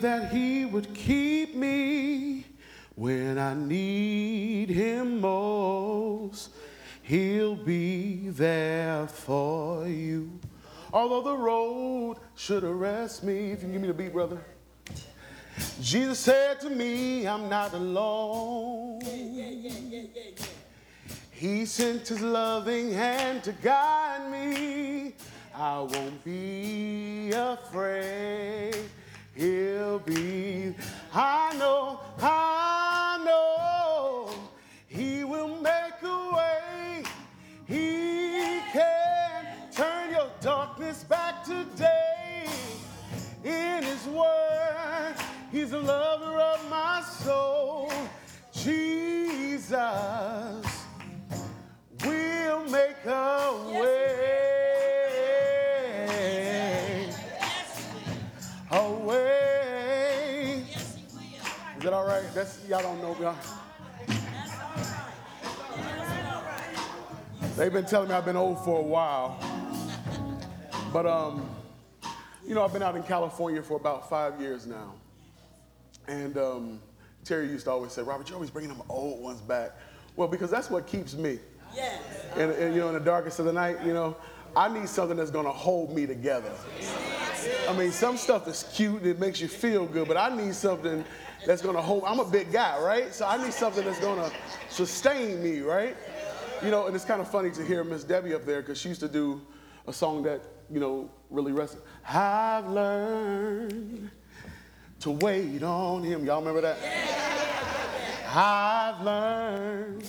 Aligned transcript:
that 0.00 0.32
he 0.32 0.64
would 0.64 0.94
keep 0.94 1.54
me 1.54 2.46
when 2.94 3.36
I 3.36 3.52
need 3.52 4.70
him 4.70 5.20
most. 5.20 6.48
He'll 7.02 7.56
be 7.56 8.28
there 8.30 9.06
for 9.06 9.86
you. 9.86 10.40
Although 10.94 11.20
the 11.20 11.36
road 11.36 12.16
should 12.36 12.64
arrest 12.64 13.22
me, 13.22 13.50
if 13.50 13.58
you 13.58 13.64
can 13.64 13.72
give 13.72 13.82
me 13.82 13.88
the 13.88 13.92
beat, 13.92 14.14
brother. 14.14 14.42
Jesus 15.82 16.18
said 16.18 16.58
to 16.62 16.70
me, 16.70 17.28
I'm 17.28 17.50
not 17.50 17.74
alone. 17.74 19.02
He 21.32 21.66
sent 21.66 22.08
his 22.08 22.22
loving 22.22 22.92
hand 22.92 23.44
to 23.44 23.52
guide 23.52 24.30
me. 24.32 25.12
I 25.54 25.80
won't 25.80 26.24
be 26.24 27.30
afraid. 27.32 28.74
He'll 29.34 29.98
be, 30.00 30.74
I 31.14 31.56
know, 31.58 32.00
I 32.20 33.22
know, 33.24 34.30
He 34.86 35.24
will 35.24 35.56
make 35.56 36.02
a 36.02 36.30
way. 36.36 37.02
He 37.66 38.60
can 38.72 39.46
turn 39.72 40.10
your 40.10 40.28
darkness 40.40 41.04
back 41.04 41.44
today. 41.44 42.46
In 43.42 43.82
His 43.82 44.06
Word, 44.06 45.14
He's 45.50 45.70
the 45.70 45.80
lover 45.80 46.38
of 46.38 46.68
my 46.68 47.02
soul. 47.02 47.90
Jesus 48.52 49.70
will 52.04 52.64
make 52.70 53.04
a 53.06 53.72
way. 53.80 54.51
Right? 62.22 62.34
That's 62.34 62.58
y'all 62.68 62.82
don't 62.82 63.00
know, 63.00 63.16
y'all. 63.20 63.36
They've 67.56 67.72
been 67.72 67.84
telling 67.84 68.08
me 68.08 68.14
I've 68.14 68.24
been 68.24 68.36
old 68.36 68.64
for 68.64 68.78
a 68.78 68.82
while. 68.82 69.38
But 70.92 71.06
um, 71.06 71.48
you 72.46 72.54
know, 72.54 72.64
I've 72.64 72.72
been 72.72 72.82
out 72.82 72.96
in 72.96 73.02
California 73.02 73.62
for 73.62 73.76
about 73.76 74.08
five 74.08 74.40
years 74.40 74.66
now. 74.66 74.94
And 76.08 76.36
um, 76.36 76.80
Terry 77.24 77.46
used 77.46 77.64
to 77.66 77.70
always 77.70 77.92
say, 77.92 78.02
Robert, 78.02 78.28
you're 78.28 78.36
always 78.36 78.50
bringing 78.50 78.70
them 78.70 78.82
old 78.88 79.22
ones 79.22 79.40
back. 79.40 79.72
Well, 80.16 80.28
because 80.28 80.50
that's 80.50 80.68
what 80.68 80.86
keeps 80.86 81.14
me. 81.14 81.38
Yes. 81.74 82.02
And, 82.36 82.50
and, 82.52 82.74
you 82.74 82.80
know, 82.80 82.88
in 82.88 82.94
the 82.94 83.00
darkest 83.00 83.38
of 83.38 83.46
the 83.46 83.52
night, 83.52 83.78
you 83.84 83.94
know, 83.94 84.16
I 84.54 84.68
need 84.68 84.88
something 84.88 85.16
that's 85.16 85.30
gonna 85.30 85.52
hold 85.52 85.94
me 85.94 86.06
together. 86.06 86.52
I 87.68 87.72
mean, 87.76 87.92
some 87.92 88.16
stuff 88.16 88.48
is 88.48 88.64
cute 88.74 89.02
and 89.02 89.06
it 89.06 89.18
makes 89.18 89.40
you 89.40 89.48
feel 89.48 89.86
good, 89.86 90.08
but 90.08 90.16
I 90.16 90.34
need 90.34 90.54
something 90.54 91.04
that's 91.46 91.62
gonna 91.62 91.82
hold. 91.82 92.04
I'm 92.06 92.20
a 92.20 92.24
big 92.24 92.52
guy, 92.52 92.80
right? 92.80 93.14
So 93.14 93.26
I 93.26 93.42
need 93.42 93.52
something 93.52 93.84
that's 93.84 94.00
gonna 94.00 94.30
sustain 94.68 95.42
me, 95.42 95.60
right? 95.60 95.96
You 96.62 96.70
know, 96.70 96.86
and 96.86 96.94
it's 96.94 97.04
kind 97.04 97.20
of 97.20 97.28
funny 97.30 97.50
to 97.50 97.64
hear 97.64 97.82
Miss 97.84 98.04
Debbie 98.04 98.34
up 98.34 98.44
there 98.44 98.60
because 98.60 98.78
she 98.78 98.88
used 98.88 99.00
to 99.00 99.08
do 99.08 99.40
a 99.86 99.92
song 99.92 100.22
that, 100.22 100.40
you 100.70 100.78
know, 100.78 101.10
really 101.30 101.52
rests. 101.52 101.76
I've 102.08 102.68
learned 102.68 104.10
to 105.00 105.10
wait 105.10 105.62
on 105.62 106.04
him. 106.04 106.24
Y'all 106.24 106.38
remember 106.38 106.60
that? 106.60 106.78
I've 108.34 109.04
learned 109.04 110.04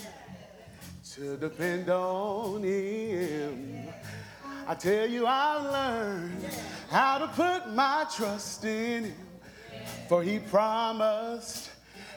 to 1.14 1.36
depend 1.36 1.90
on 1.90 2.62
him. 2.62 3.88
I 4.66 4.74
tell 4.74 5.06
you, 5.06 5.26
I've 5.26 5.64
learned 5.64 6.46
how 6.90 7.18
to 7.18 7.28
put 7.28 7.74
my 7.74 8.06
trust 8.14 8.64
in 8.64 9.04
him. 9.04 9.14
For 10.08 10.22
he 10.22 10.38
promised 10.38 11.70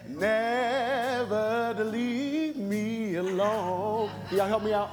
never 0.07 1.73
to 1.77 1.83
leave 1.83 2.55
me 2.55 3.15
alone. 3.15 4.09
Y'all 4.31 4.47
help 4.47 4.63
me 4.63 4.73
out? 4.73 4.87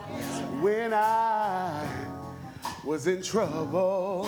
When 0.60 0.92
I 0.92 1.86
was 2.84 3.06
in 3.06 3.22
trouble, 3.22 4.24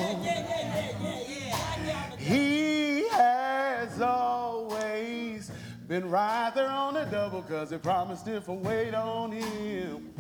he 2.19 3.09
has 3.09 4.01
always 4.01 5.51
been 5.89 6.09
right 6.11 6.53
there 6.55 6.69
on 6.69 6.95
the 6.95 7.05
double 7.05 7.43
because 7.43 7.71
he 7.71 7.79
promised 7.79 8.29
if 8.29 8.49
I 8.49 8.53
wait 8.53 8.95
on 8.95 9.33
him, 9.33 10.13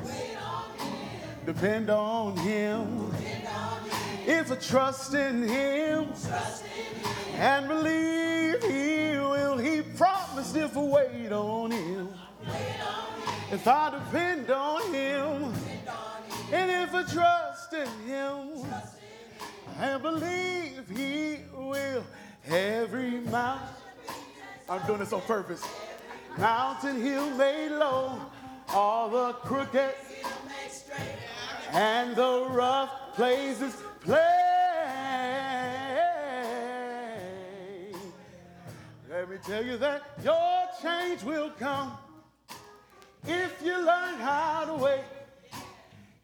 depend 1.47 1.91
on 1.91 2.37
him. 2.39 3.15
If 4.27 4.51
I 4.51 4.57
trust 4.57 5.15
in 5.15 5.47
him 5.47 6.09
and 7.37 7.69
believe 7.69 8.63
he 8.65 9.17
will, 9.17 9.57
he 9.57 9.83
promised 9.83 10.57
if 10.57 10.77
I 10.77 10.81
wait 10.81 11.31
on 11.31 11.71
him. 11.71 12.09
If 13.53 13.67
I 13.69 13.91
depend 13.91 14.51
on 14.51 14.93
him 14.93 15.55
and 16.53 16.71
if 16.71 16.93
I 16.93 17.03
trust 17.05 17.73
in 17.73 17.89
him 18.09 18.67
and 19.79 20.03
believe 20.03 20.89
he 20.89 21.39
will, 21.55 22.05
every 22.49 23.21
mountain. 23.21 23.69
I'm 24.69 24.85
doing 24.87 24.99
this 24.99 25.13
on 25.13 25.21
purpose. 25.23 25.65
Mountain 26.39 27.01
hill 27.01 27.31
made 27.37 27.71
low, 27.71 28.21
all 28.69 29.09
the 29.09 29.33
crooked 29.35 29.95
and 31.73 32.15
the 32.17 32.47
rough 32.51 32.91
places 33.15 33.75
plain. 34.01 34.21
Let 39.11 39.31
me 39.31 39.37
tell 39.45 39.65
you 39.65 39.77
that 39.79 40.03
your 40.23 40.69
change 40.83 41.23
will 41.23 41.51
come 41.59 41.93
if 43.27 43.63
you 43.65 43.75
learn 43.75 44.19
how 44.19 44.65
to 44.67 44.75
wait. 44.75 45.05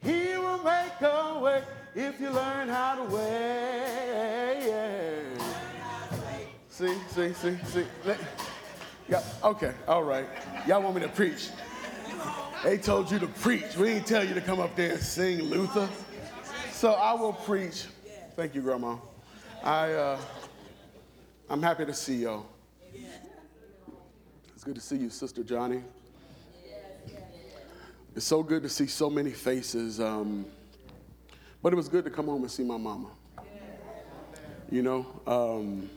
He 0.03 0.37
will 0.37 0.63
make 0.63 1.01
a 1.01 1.39
way 1.41 1.63
if 1.95 2.21
you 2.21 2.31
learn 2.31 2.69
how 2.69 2.97
to 2.97 3.05
wait. 3.15 4.43
See, 6.69 6.95
see, 7.09 7.33
see, 7.35 7.57
see. 7.65 7.87
Yeah, 9.09 9.23
okay, 9.45 9.73
all 9.87 10.03
right. 10.03 10.27
Y'all 10.67 10.83
want 10.83 10.97
me 10.97 11.03
to 11.03 11.09
preach? 11.09 11.51
They 12.63 12.79
told 12.79 13.11
you 13.11 13.19
to 13.19 13.27
preach. 13.27 13.77
We 13.77 13.89
didn't 13.89 14.07
tell 14.07 14.25
you 14.25 14.35
to 14.35 14.41
come 14.41 14.61
up 14.61 14.77
there 14.77 14.93
and 14.93 15.01
sing 15.01 15.43
Luther. 15.43 15.89
So 16.71 16.93
I 16.93 17.13
will 17.13 17.33
preach. 17.33 17.87
Thank 18.37 18.55
you, 18.55 18.63
Grandma. 18.63 18.99
I, 19.65 19.93
uh, 19.93 20.19
I'm 21.51 21.61
happy 21.61 21.85
to 21.85 21.93
see 21.93 22.23
y'all. 22.23 22.47
It's 24.55 24.63
good 24.63 24.77
to 24.77 24.81
see 24.81 24.95
you, 24.97 25.11
Sister 25.11 25.43
Johnny. 25.43 25.83
It's 28.15 28.27
so 28.27 28.45
good 28.45 28.63
to 28.63 28.69
see 28.69 28.87
so 28.87 29.11
many 29.11 29.31
faces. 29.31 29.99
Um, 29.99 30.47
but 31.63 31.73
it 31.73 31.77
was 31.77 31.89
good 31.89 32.05
to 32.05 32.11
come 32.11 32.27
home 32.27 32.43
and 32.43 32.51
see 32.51 32.63
my 32.63 32.77
mama. 32.77 33.09
You 34.71 34.83
know? 34.83 35.07
Um, 35.27 35.91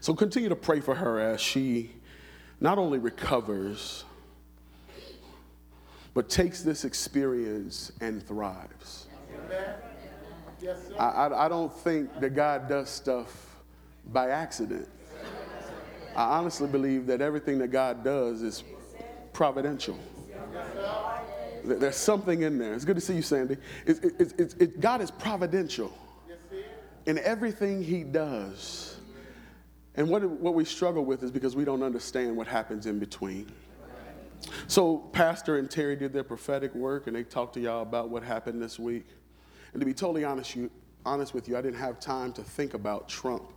so 0.00 0.14
continue 0.14 0.48
to 0.48 0.56
pray 0.56 0.80
for 0.80 0.94
her 0.94 1.20
as 1.20 1.42
she 1.42 1.90
not 2.60 2.78
only 2.78 2.98
recovers, 2.98 4.04
but 6.16 6.30
takes 6.30 6.62
this 6.62 6.86
experience 6.86 7.92
and 8.00 8.26
thrives. 8.26 9.04
I, 10.98 11.04
I, 11.04 11.44
I 11.44 11.48
don't 11.50 11.70
think 11.70 12.20
that 12.20 12.34
God 12.34 12.70
does 12.70 12.88
stuff 12.88 13.58
by 14.06 14.30
accident. 14.30 14.88
I 16.16 16.38
honestly 16.38 16.68
believe 16.68 17.06
that 17.08 17.20
everything 17.20 17.58
that 17.58 17.68
God 17.68 18.02
does 18.02 18.40
is 18.40 18.64
providential. 19.34 19.98
There's 21.62 21.96
something 21.96 22.40
in 22.42 22.56
there. 22.56 22.72
It's 22.72 22.86
good 22.86 22.96
to 22.96 23.02
see 23.02 23.16
you, 23.16 23.22
Sandy. 23.22 23.58
It, 23.84 24.80
God 24.80 25.02
is 25.02 25.10
providential 25.10 25.92
in 27.04 27.18
everything 27.18 27.84
He 27.84 28.04
does. 28.04 28.96
And 29.96 30.08
what, 30.08 30.22
what 30.22 30.54
we 30.54 30.64
struggle 30.64 31.04
with 31.04 31.22
is 31.22 31.30
because 31.30 31.54
we 31.54 31.66
don't 31.66 31.82
understand 31.82 32.34
what 32.38 32.46
happens 32.46 32.86
in 32.86 32.98
between. 32.98 33.52
So, 34.68 34.98
Pastor 34.98 35.58
and 35.58 35.70
Terry 35.70 35.96
did 35.96 36.12
their 36.12 36.24
prophetic 36.24 36.74
work, 36.74 37.06
and 37.06 37.16
they 37.16 37.24
talked 37.24 37.54
to 37.54 37.60
y'all 37.60 37.82
about 37.82 38.08
what 38.10 38.22
happened 38.22 38.60
this 38.60 38.78
week. 38.78 39.06
And 39.72 39.80
to 39.80 39.86
be 39.86 39.94
totally 39.94 40.24
honest, 40.24 40.56
you, 40.56 40.70
honest 41.04 41.34
with 41.34 41.48
you, 41.48 41.56
I 41.56 41.60
didn't 41.60 41.78
have 41.78 42.00
time 42.00 42.32
to 42.34 42.42
think 42.42 42.74
about 42.74 43.08
Trump 43.08 43.52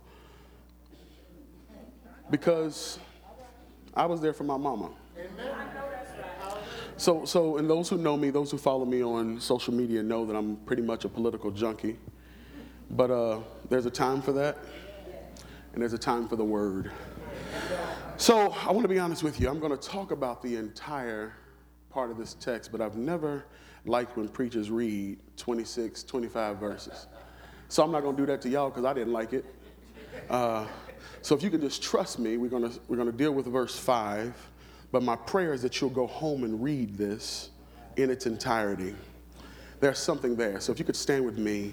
because 2.30 2.98
I 3.94 4.06
was 4.06 4.20
there 4.20 4.32
for 4.32 4.44
my 4.44 4.56
mama. 4.56 4.90
So, 6.96 7.24
so, 7.24 7.56
and 7.56 7.68
those 7.68 7.88
who 7.88 7.96
know 7.96 8.16
me, 8.16 8.30
those 8.30 8.50
who 8.50 8.58
follow 8.58 8.84
me 8.84 9.02
on 9.02 9.40
social 9.40 9.72
media 9.72 10.02
know 10.02 10.26
that 10.26 10.36
I'm 10.36 10.56
pretty 10.58 10.82
much 10.82 11.04
a 11.04 11.08
political 11.08 11.50
junkie. 11.50 11.96
But 12.90 13.10
uh, 13.10 13.40
there's 13.68 13.86
a 13.86 13.90
time 13.90 14.20
for 14.20 14.32
that, 14.32 14.58
and 15.72 15.80
there's 15.80 15.92
a 15.92 15.98
time 15.98 16.28
for 16.28 16.36
the 16.36 16.44
word. 16.44 16.90
So, 18.20 18.54
I 18.66 18.70
want 18.70 18.82
to 18.82 18.88
be 18.88 18.98
honest 18.98 19.22
with 19.22 19.40
you. 19.40 19.48
I'm 19.48 19.58
going 19.58 19.74
to 19.74 19.88
talk 19.88 20.10
about 20.10 20.42
the 20.42 20.56
entire 20.56 21.32
part 21.88 22.10
of 22.10 22.18
this 22.18 22.34
text, 22.34 22.70
but 22.70 22.82
I've 22.82 22.94
never 22.96 23.46
liked 23.86 24.14
when 24.14 24.28
preachers 24.28 24.70
read 24.70 25.18
26, 25.38 26.02
25 26.02 26.58
verses. 26.58 27.06
So, 27.68 27.82
I'm 27.82 27.90
not 27.90 28.02
going 28.02 28.16
to 28.16 28.20
do 28.20 28.26
that 28.26 28.42
to 28.42 28.50
y'all 28.50 28.68
because 28.68 28.84
I 28.84 28.92
didn't 28.92 29.14
like 29.14 29.32
it. 29.32 29.46
Uh, 30.28 30.66
So 31.22 31.34
if 31.34 31.42
you 31.42 31.48
can 31.48 31.62
just 31.62 31.82
trust 31.82 32.18
me, 32.18 32.36
we're 32.36 32.50
going 32.50 32.70
to 32.70 32.78
we're 32.88 33.02
to 33.02 33.10
deal 33.10 33.32
with 33.32 33.46
verse 33.46 33.78
5, 33.78 34.34
but 34.92 35.02
my 35.02 35.16
prayer 35.16 35.54
is 35.54 35.62
that 35.62 35.80
you'll 35.80 35.88
go 35.88 36.06
home 36.06 36.44
and 36.44 36.62
read 36.62 36.98
this 36.98 37.48
in 37.96 38.10
its 38.10 38.26
entirety. 38.26 38.94
There's 39.80 39.98
something 39.98 40.36
there. 40.36 40.60
So 40.60 40.72
if 40.72 40.78
you 40.78 40.84
could 40.84 40.94
stand 40.94 41.24
with 41.24 41.38
me, 41.38 41.72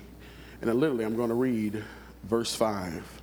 and 0.62 0.70
then 0.70 0.80
literally 0.80 1.04
I'm 1.04 1.18
going 1.18 1.28
to 1.28 1.36
read 1.36 1.84
verse 2.27 2.53
5. 2.53 3.21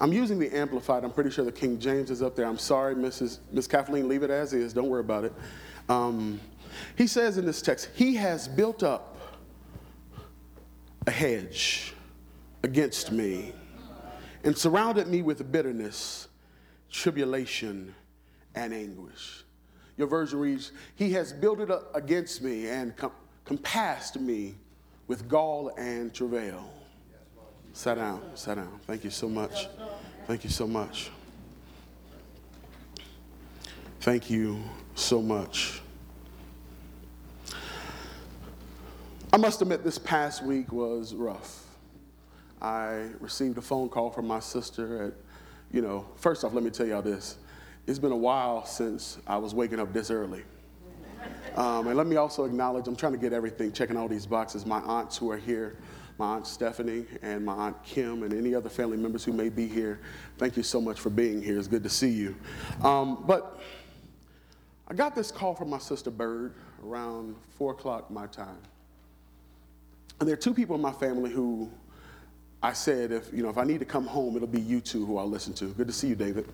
I'm 0.00 0.12
using 0.12 0.38
the 0.38 0.50
Amplified. 0.56 1.04
I'm 1.04 1.12
pretty 1.12 1.30
sure 1.30 1.44
the 1.44 1.52
King 1.52 1.78
James 1.78 2.10
is 2.10 2.22
up 2.22 2.34
there. 2.34 2.46
I'm 2.46 2.58
sorry, 2.58 2.94
Mrs. 2.94 3.38
Miss 3.52 3.66
Kathleen, 3.66 4.08
leave 4.08 4.22
it 4.22 4.30
as 4.30 4.52
is. 4.52 4.72
Don't 4.72 4.88
worry 4.88 5.00
about 5.00 5.24
it. 5.24 5.32
Um, 5.88 6.40
he 6.96 7.06
says 7.06 7.38
in 7.38 7.46
this 7.46 7.62
text, 7.62 7.90
He 7.94 8.14
has 8.14 8.48
built 8.48 8.82
up 8.82 9.16
a 11.06 11.10
hedge 11.10 11.94
against 12.62 13.12
me 13.12 13.52
and 14.42 14.56
surrounded 14.56 15.06
me 15.06 15.22
with 15.22 15.50
bitterness, 15.52 16.28
tribulation, 16.90 17.94
and 18.54 18.72
anguish. 18.72 19.44
Your 19.96 20.08
version 20.08 20.38
reads, 20.38 20.72
He 20.94 21.12
has 21.12 21.32
built 21.32 21.60
it 21.60 21.70
up 21.70 21.94
against 21.94 22.42
me 22.42 22.68
and 22.68 22.96
com- 22.96 23.12
compassed 23.44 24.18
me 24.18 24.56
with 25.06 25.28
gall 25.28 25.70
and 25.76 26.12
travail. 26.12 26.70
Sit 27.76 27.96
down, 27.96 28.22
sit 28.34 28.54
down. 28.54 28.80
Thank 28.86 29.04
you 29.04 29.10
so 29.10 29.28
much. 29.28 29.68
Thank 30.26 30.44
you 30.44 30.50
so 30.50 30.66
much. 30.66 31.10
Thank 34.00 34.30
you 34.30 34.62
so 34.94 35.20
much. 35.20 35.82
I 39.30 39.36
must 39.36 39.60
admit, 39.60 39.84
this 39.84 39.98
past 39.98 40.42
week 40.42 40.72
was 40.72 41.14
rough. 41.14 41.66
I 42.62 43.10
received 43.20 43.58
a 43.58 43.62
phone 43.62 43.90
call 43.90 44.10
from 44.10 44.26
my 44.26 44.40
sister 44.40 45.08
at, 45.08 45.12
you 45.70 45.82
know, 45.82 46.06
first 46.16 46.44
off, 46.44 46.54
let 46.54 46.64
me 46.64 46.70
tell 46.70 46.86
y'all 46.86 47.02
this. 47.02 47.36
It's 47.86 47.98
been 47.98 48.10
a 48.10 48.16
while 48.16 48.64
since 48.64 49.18
I 49.26 49.36
was 49.36 49.54
waking 49.54 49.80
up 49.80 49.92
this 49.92 50.10
early. 50.10 50.44
Um, 51.56 51.88
and 51.88 51.96
let 51.98 52.06
me 52.06 52.16
also 52.16 52.46
acknowledge, 52.46 52.88
I'm 52.88 52.96
trying 52.96 53.12
to 53.12 53.18
get 53.18 53.34
everything, 53.34 53.70
checking 53.70 53.98
all 53.98 54.08
these 54.08 54.24
boxes. 54.24 54.64
My 54.64 54.80
aunts 54.80 55.18
who 55.18 55.30
are 55.30 55.36
here 55.36 55.76
my 56.18 56.36
Aunt 56.36 56.46
Stephanie 56.46 57.04
and 57.22 57.44
my 57.44 57.52
Aunt 57.52 57.82
Kim 57.84 58.22
and 58.22 58.32
any 58.32 58.54
other 58.54 58.68
family 58.68 58.96
members 58.96 59.24
who 59.24 59.32
may 59.32 59.48
be 59.48 59.66
here. 59.66 60.00
Thank 60.38 60.56
you 60.56 60.62
so 60.62 60.80
much 60.80 60.98
for 60.98 61.10
being 61.10 61.42
here. 61.42 61.58
It's 61.58 61.68
good 61.68 61.82
to 61.82 61.90
see 61.90 62.10
you. 62.10 62.36
Um, 62.82 63.24
but 63.26 63.60
I 64.88 64.94
got 64.94 65.14
this 65.14 65.30
call 65.30 65.54
from 65.54 65.68
my 65.68 65.78
sister 65.78 66.10
Bird 66.10 66.54
around 66.84 67.36
4 67.58 67.72
o'clock 67.72 68.10
my 68.10 68.26
time. 68.26 68.58
And 70.18 70.28
there 70.28 70.34
are 70.34 70.38
two 70.38 70.54
people 70.54 70.74
in 70.76 70.82
my 70.82 70.92
family 70.92 71.30
who 71.30 71.70
I 72.62 72.72
said, 72.72 73.12
if, 73.12 73.30
you 73.32 73.42
know, 73.42 73.50
if 73.50 73.58
I 73.58 73.64
need 73.64 73.80
to 73.80 73.84
come 73.84 74.06
home, 74.06 74.36
it'll 74.36 74.48
be 74.48 74.60
you 74.60 74.80
two 74.80 75.04
who 75.04 75.18
I'll 75.18 75.28
listen 75.28 75.52
to. 75.54 75.66
Good 75.66 75.88
to 75.88 75.92
see 75.92 76.08
you, 76.08 76.14
David. 76.14 76.48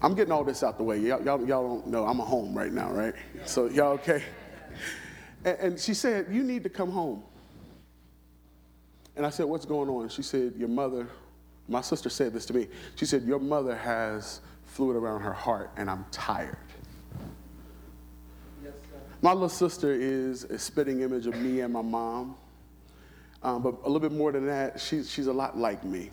I'm 0.00 0.14
getting 0.14 0.32
all 0.32 0.44
this 0.44 0.62
out 0.62 0.76
the 0.76 0.84
way. 0.84 0.98
Y'all, 0.98 1.22
y'all, 1.24 1.44
y'all 1.46 1.68
don't 1.68 1.86
know 1.88 2.04
I'm 2.06 2.20
a 2.20 2.24
home 2.24 2.56
right 2.56 2.72
now, 2.72 2.92
right? 2.92 3.14
So 3.44 3.68
y'all 3.68 3.92
okay? 3.94 4.22
And, 5.44 5.58
and 5.58 5.80
she 5.80 5.94
said, 5.94 6.26
you 6.30 6.42
need 6.42 6.62
to 6.62 6.68
come 6.68 6.90
home. 6.90 7.24
And 9.16 9.24
I 9.24 9.30
said, 9.30 9.46
What's 9.46 9.64
going 9.64 9.88
on? 9.88 10.08
She 10.08 10.22
said, 10.22 10.54
Your 10.56 10.68
mother, 10.68 11.06
my 11.68 11.80
sister 11.80 12.08
said 12.08 12.32
this 12.32 12.46
to 12.46 12.54
me. 12.54 12.68
She 12.96 13.06
said, 13.06 13.22
Your 13.24 13.38
mother 13.38 13.76
has 13.76 14.40
fluid 14.66 14.96
around 14.96 15.20
her 15.20 15.32
heart, 15.32 15.70
and 15.76 15.88
I'm 15.88 16.04
tired. 16.10 16.56
Yes, 18.62 18.72
my 19.22 19.32
little 19.32 19.48
sister 19.48 19.92
is 19.92 20.44
a 20.44 20.58
spitting 20.58 21.02
image 21.02 21.26
of 21.26 21.36
me 21.36 21.60
and 21.60 21.72
my 21.72 21.82
mom. 21.82 22.36
Um, 23.42 23.62
but 23.62 23.76
a 23.84 23.86
little 23.86 24.00
bit 24.00 24.12
more 24.12 24.32
than 24.32 24.46
that, 24.46 24.80
she's, 24.80 25.10
she's 25.10 25.26
a 25.26 25.32
lot 25.32 25.56
like 25.56 25.84
me. 25.84 26.10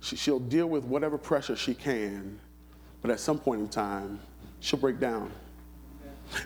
She, 0.00 0.16
she'll 0.16 0.40
deal 0.40 0.66
with 0.66 0.84
whatever 0.84 1.18
pressure 1.18 1.54
she 1.54 1.74
can, 1.74 2.40
but 3.02 3.10
at 3.10 3.20
some 3.20 3.38
point 3.38 3.60
in 3.60 3.68
time, 3.68 4.18
she'll 4.60 4.78
break 4.78 4.98
down. 4.98 5.30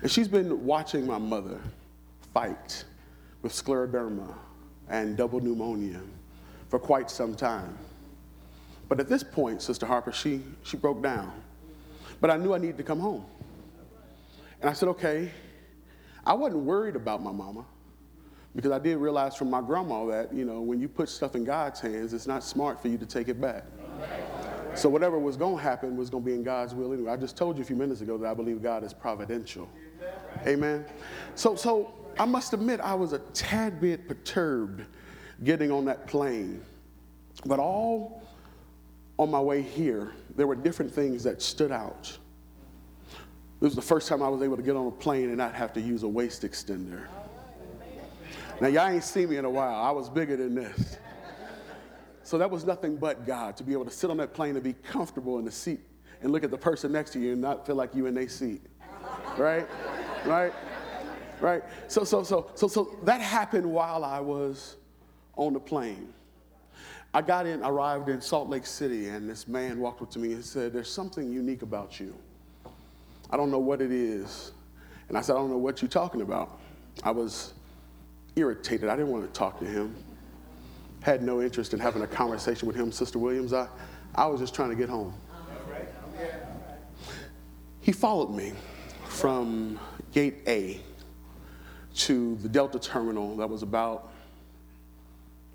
And 0.01 0.11
she's 0.11 0.27
been 0.27 0.65
watching 0.65 1.07
my 1.07 1.17
mother 1.17 1.59
fight 2.33 2.83
with 3.41 3.53
scleroderma 3.53 4.33
and 4.89 5.17
double 5.17 5.39
pneumonia 5.39 6.01
for 6.69 6.79
quite 6.79 7.09
some 7.09 7.35
time. 7.35 7.77
But 8.87 8.99
at 8.99 9.09
this 9.09 9.23
point, 9.23 9.61
Sister 9.61 9.85
Harper, 9.85 10.11
she, 10.11 10.41
she 10.63 10.77
broke 10.77 11.01
down. 11.01 11.31
But 12.21 12.31
I 12.31 12.37
knew 12.37 12.53
I 12.53 12.57
needed 12.57 12.77
to 12.77 12.83
come 12.83 12.99
home. 12.99 13.25
And 14.61 14.69
I 14.69 14.73
said, 14.73 14.89
okay. 14.89 15.31
I 16.25 16.33
wasn't 16.33 16.63
worried 16.63 16.95
about 16.95 17.21
my 17.21 17.31
mama 17.31 17.65
because 18.55 18.71
I 18.71 18.79
did 18.79 18.97
realize 18.97 19.35
from 19.35 19.49
my 19.49 19.61
grandma 19.61 20.05
that, 20.07 20.33
you 20.33 20.45
know, 20.45 20.61
when 20.61 20.79
you 20.79 20.87
put 20.87 21.09
stuff 21.09 21.35
in 21.35 21.43
God's 21.43 21.79
hands, 21.79 22.13
it's 22.13 22.25
not 22.25 22.43
smart 22.43 22.81
for 22.81 22.87
you 22.87 22.97
to 22.97 23.05
take 23.05 23.27
it 23.27 23.39
back. 23.39 23.63
So 24.73 24.89
whatever 24.89 25.19
was 25.19 25.37
going 25.37 25.57
to 25.57 25.61
happen 25.61 25.95
was 25.95 26.09
going 26.09 26.23
to 26.23 26.29
be 26.29 26.33
in 26.33 26.43
God's 26.43 26.73
will 26.73 26.91
anyway. 26.93 27.11
I 27.11 27.17
just 27.17 27.37
told 27.37 27.57
you 27.57 27.63
a 27.63 27.65
few 27.65 27.75
minutes 27.75 28.01
ago 28.01 28.17
that 28.17 28.29
I 28.29 28.33
believe 28.33 28.61
God 28.61 28.83
is 28.83 28.93
providential. 28.93 29.69
Amen. 30.45 30.85
So, 31.35 31.55
so 31.55 31.93
I 32.17 32.25
must 32.25 32.53
admit, 32.53 32.79
I 32.79 32.93
was 32.93 33.13
a 33.13 33.19
tad 33.33 33.81
bit 33.81 34.07
perturbed 34.07 34.85
getting 35.43 35.71
on 35.71 35.85
that 35.85 36.07
plane. 36.07 36.61
But 37.45 37.59
all 37.59 38.23
on 39.17 39.29
my 39.29 39.39
way 39.39 39.61
here, 39.61 40.13
there 40.35 40.47
were 40.47 40.55
different 40.55 40.93
things 40.93 41.23
that 41.23 41.41
stood 41.41 41.71
out. 41.71 42.17
This 43.59 43.69
was 43.69 43.75
the 43.75 43.81
first 43.81 44.07
time 44.07 44.21
I 44.21 44.27
was 44.27 44.41
able 44.41 44.57
to 44.57 44.63
get 44.63 44.75
on 44.75 44.87
a 44.87 44.91
plane 44.91 45.29
and 45.29 45.37
not 45.37 45.53
have 45.55 45.73
to 45.73 45.81
use 45.81 46.03
a 46.03 46.07
waist 46.07 46.43
extender. 46.43 47.07
Now, 48.61 48.67
y'all 48.67 48.87
ain't 48.87 49.03
seen 49.03 49.29
me 49.29 49.37
in 49.37 49.45
a 49.45 49.49
while. 49.49 49.75
I 49.75 49.91
was 49.91 50.09
bigger 50.09 50.37
than 50.37 50.55
this. 50.55 50.97
So 52.23 52.37
that 52.37 52.49
was 52.49 52.65
nothing 52.65 52.95
but 52.95 53.25
God 53.25 53.55
to 53.57 53.63
be 53.63 53.73
able 53.73 53.85
to 53.85 53.91
sit 53.91 54.09
on 54.09 54.17
that 54.17 54.33
plane 54.33 54.55
and 54.55 54.63
be 54.63 54.73
comfortable 54.73 55.37
in 55.39 55.45
the 55.45 55.51
seat 55.51 55.81
and 56.21 56.31
look 56.31 56.43
at 56.43 56.51
the 56.51 56.57
person 56.57 56.91
next 56.91 57.11
to 57.11 57.19
you 57.19 57.33
and 57.33 57.41
not 57.41 57.67
feel 57.67 57.75
like 57.75 57.93
you 57.93 58.07
in 58.07 58.15
their 58.15 58.27
seat. 58.27 58.61
Right? 59.37 59.67
Right? 60.25 60.53
Right? 61.41 61.63
So, 61.87 62.03
so, 62.03 62.23
so, 62.23 62.51
so, 62.55 62.67
so 62.67 62.97
that 63.03 63.21
happened 63.21 63.65
while 63.65 64.03
I 64.03 64.19
was 64.19 64.75
on 65.35 65.53
the 65.53 65.59
plane. 65.59 66.13
I 67.13 67.21
got 67.21 67.45
in, 67.45 67.63
arrived 67.63 68.09
in 68.09 68.19
Salt 68.19 68.49
Lake 68.49 68.65
City, 68.65 69.07
and 69.07 69.29
this 69.29 69.47
man 69.47 69.79
walked 69.79 70.01
up 70.01 70.11
to 70.11 70.19
me 70.19 70.33
and 70.33 70.43
said, 70.43 70.73
There's 70.73 70.91
something 70.91 71.31
unique 71.31 71.61
about 71.61 71.99
you. 71.99 72.13
I 73.29 73.37
don't 73.37 73.51
know 73.51 73.59
what 73.59 73.81
it 73.81 73.91
is. 73.91 74.51
And 75.07 75.17
I 75.17 75.21
said, 75.21 75.33
I 75.33 75.39
don't 75.39 75.49
know 75.49 75.57
what 75.57 75.81
you're 75.81 75.89
talking 75.89 76.21
about. 76.21 76.59
I 77.03 77.11
was 77.11 77.53
irritated. 78.35 78.89
I 78.89 78.95
didn't 78.95 79.11
want 79.11 79.25
to 79.25 79.37
talk 79.37 79.59
to 79.59 79.65
him. 79.65 79.95
Had 81.01 81.21
no 81.23 81.41
interest 81.41 81.73
in 81.73 81.79
having 81.79 82.01
a 82.01 82.07
conversation 82.07 82.67
with 82.67 82.75
him, 82.75 82.91
Sister 82.91 83.19
Williams. 83.19 83.53
I, 83.53 83.67
I 84.15 84.25
was 84.25 84.39
just 84.39 84.55
trying 84.55 84.69
to 84.69 84.75
get 84.75 84.89
home. 84.89 85.13
He 87.81 87.91
followed 87.91 88.31
me 88.31 88.53
from 89.05 89.79
gate 90.11 90.37
A 90.47 90.81
to 91.95 92.35
the 92.37 92.49
Delta 92.49 92.79
terminal 92.79 93.35
that 93.37 93.49
was 93.49 93.63
about, 93.63 94.11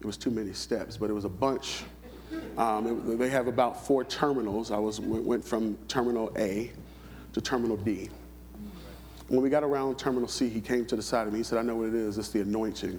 it 0.00 0.06
was 0.06 0.16
too 0.16 0.30
many 0.30 0.52
steps, 0.52 0.96
but 0.96 1.10
it 1.10 1.12
was 1.12 1.24
a 1.24 1.30
bunch. 1.30 1.84
Um, 2.56 2.86
it, 2.86 3.18
they 3.18 3.28
have 3.28 3.46
about 3.46 3.86
four 3.86 4.04
terminals. 4.04 4.70
I 4.70 4.78
was, 4.78 5.00
went 5.00 5.44
from 5.44 5.76
terminal 5.88 6.32
A 6.36 6.70
to 7.32 7.40
terminal 7.40 7.76
D. 7.76 8.08
When 9.28 9.42
we 9.42 9.50
got 9.50 9.62
around 9.62 9.98
terminal 9.98 10.28
C, 10.28 10.48
he 10.48 10.60
came 10.60 10.86
to 10.86 10.96
the 10.96 11.02
side 11.02 11.26
of 11.26 11.32
me. 11.32 11.40
He 11.40 11.44
said, 11.44 11.58
I 11.58 11.62
know 11.62 11.76
what 11.76 11.88
it 11.88 11.94
is. 11.94 12.18
It's 12.18 12.30
the 12.30 12.40
anointing. 12.40 12.98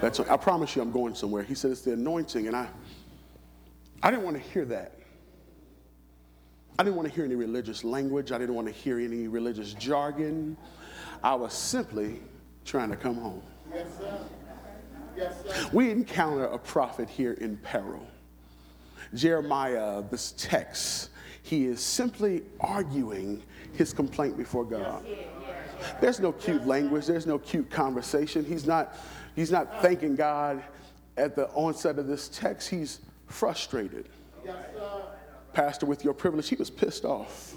That's, 0.00 0.18
I 0.20 0.36
promise 0.36 0.74
you 0.74 0.82
I'm 0.82 0.90
going 0.90 1.14
somewhere. 1.14 1.42
He 1.42 1.54
said, 1.54 1.70
It's 1.70 1.82
the 1.82 1.92
anointing. 1.92 2.48
And 2.48 2.56
I, 2.56 2.68
I 4.02 4.10
didn't 4.10 4.24
want 4.24 4.36
to 4.36 4.42
hear 4.42 4.64
that. 4.66 4.92
I 6.78 6.82
didn't 6.82 6.96
want 6.96 7.08
to 7.08 7.14
hear 7.14 7.24
any 7.24 7.36
religious 7.36 7.84
language. 7.84 8.32
I 8.32 8.38
didn't 8.38 8.54
want 8.54 8.66
to 8.66 8.72
hear 8.72 8.98
any 8.98 9.28
religious 9.28 9.72
jargon. 9.74 10.56
I 11.22 11.34
was 11.34 11.54
simply 11.54 12.20
trying 12.66 12.90
to 12.90 12.96
come 12.96 13.16
home. 13.16 13.42
Yes, 13.72 13.86
sir. 13.98 14.18
Yes, 15.16 15.34
sir. 15.46 15.70
We 15.72 15.90
encounter 15.90 16.44
a 16.44 16.58
prophet 16.58 17.08
here 17.08 17.32
in 17.34 17.56
peril. 17.58 18.06
Jeremiah, 19.14 20.02
this 20.10 20.34
text, 20.36 21.10
he 21.42 21.66
is 21.66 21.80
simply 21.80 22.42
arguing 22.60 23.42
his 23.74 23.92
complaint 23.92 24.36
before 24.36 24.64
God. 24.64 25.06
There's 26.00 26.20
no 26.20 26.32
cute 26.32 26.66
language, 26.66 27.06
there's 27.06 27.26
no 27.26 27.38
cute 27.38 27.70
conversation. 27.70 28.44
He's 28.44 28.66
not, 28.66 28.96
he's 29.36 29.52
not 29.52 29.80
thanking 29.80 30.16
God 30.16 30.62
at 31.16 31.36
the 31.36 31.48
onset 31.50 31.98
of 31.98 32.06
this 32.06 32.28
text. 32.28 32.68
He's 32.68 33.00
frustrated. 33.26 34.08
Pastor, 35.52 35.86
with 35.86 36.04
your 36.04 36.14
privilege, 36.14 36.48
he 36.48 36.56
was 36.56 36.68
pissed 36.68 37.04
off. 37.04 37.56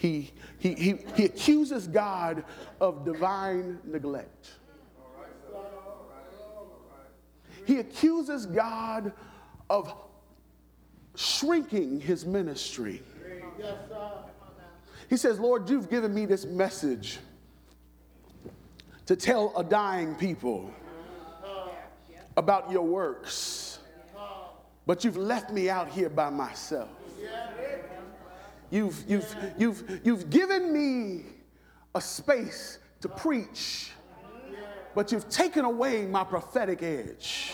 He, 0.00 0.32
he, 0.58 0.72
he, 0.72 0.94
he 1.14 1.26
accuses 1.26 1.86
God 1.86 2.42
of 2.80 3.04
divine 3.04 3.78
neglect. 3.84 4.52
He 7.66 7.80
accuses 7.80 8.46
God 8.46 9.12
of 9.68 9.94
shrinking 11.14 12.00
his 12.00 12.24
ministry. 12.24 13.02
He 15.10 15.18
says, 15.18 15.38
Lord, 15.38 15.68
you've 15.68 15.90
given 15.90 16.14
me 16.14 16.24
this 16.24 16.46
message 16.46 17.18
to 19.04 19.14
tell 19.14 19.52
a 19.54 19.62
dying 19.62 20.14
people 20.14 20.72
about 22.38 22.70
your 22.70 22.86
works 22.86 23.70
but 24.86 25.04
you've 25.04 25.16
left 25.16 25.52
me 25.52 25.70
out 25.70 25.88
here 25.88 26.08
by 26.08 26.30
myself. 26.30 26.88
You've, 28.70 29.04
you've, 29.08 29.36
you've, 29.58 30.00
you've 30.04 30.30
given 30.30 30.72
me 30.72 31.24
a 31.94 32.00
space 32.00 32.78
to 33.00 33.08
preach, 33.08 33.90
but 34.94 35.10
you've 35.10 35.28
taken 35.28 35.64
away 35.64 36.06
my 36.06 36.24
prophetic 36.24 36.82
edge. 36.82 37.52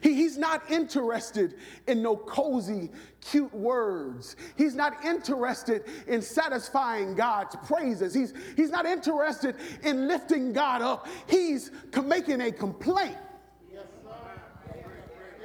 He, 0.00 0.14
he's 0.14 0.36
not 0.36 0.70
interested 0.70 1.54
in 1.86 2.02
no 2.02 2.16
cozy, 2.16 2.90
cute 3.20 3.54
words. 3.54 4.36
He's 4.56 4.74
not 4.74 5.02
interested 5.04 5.84
in 6.06 6.20
satisfying 6.20 7.14
God's 7.14 7.56
praises. 7.66 8.12
He's, 8.12 8.34
he's 8.56 8.70
not 8.70 8.84
interested 8.84 9.56
in 9.82 10.06
lifting 10.06 10.52
God 10.52 10.82
up. 10.82 11.08
He's 11.26 11.70
making 12.04 12.42
a 12.42 12.52
complaint. 12.52 13.16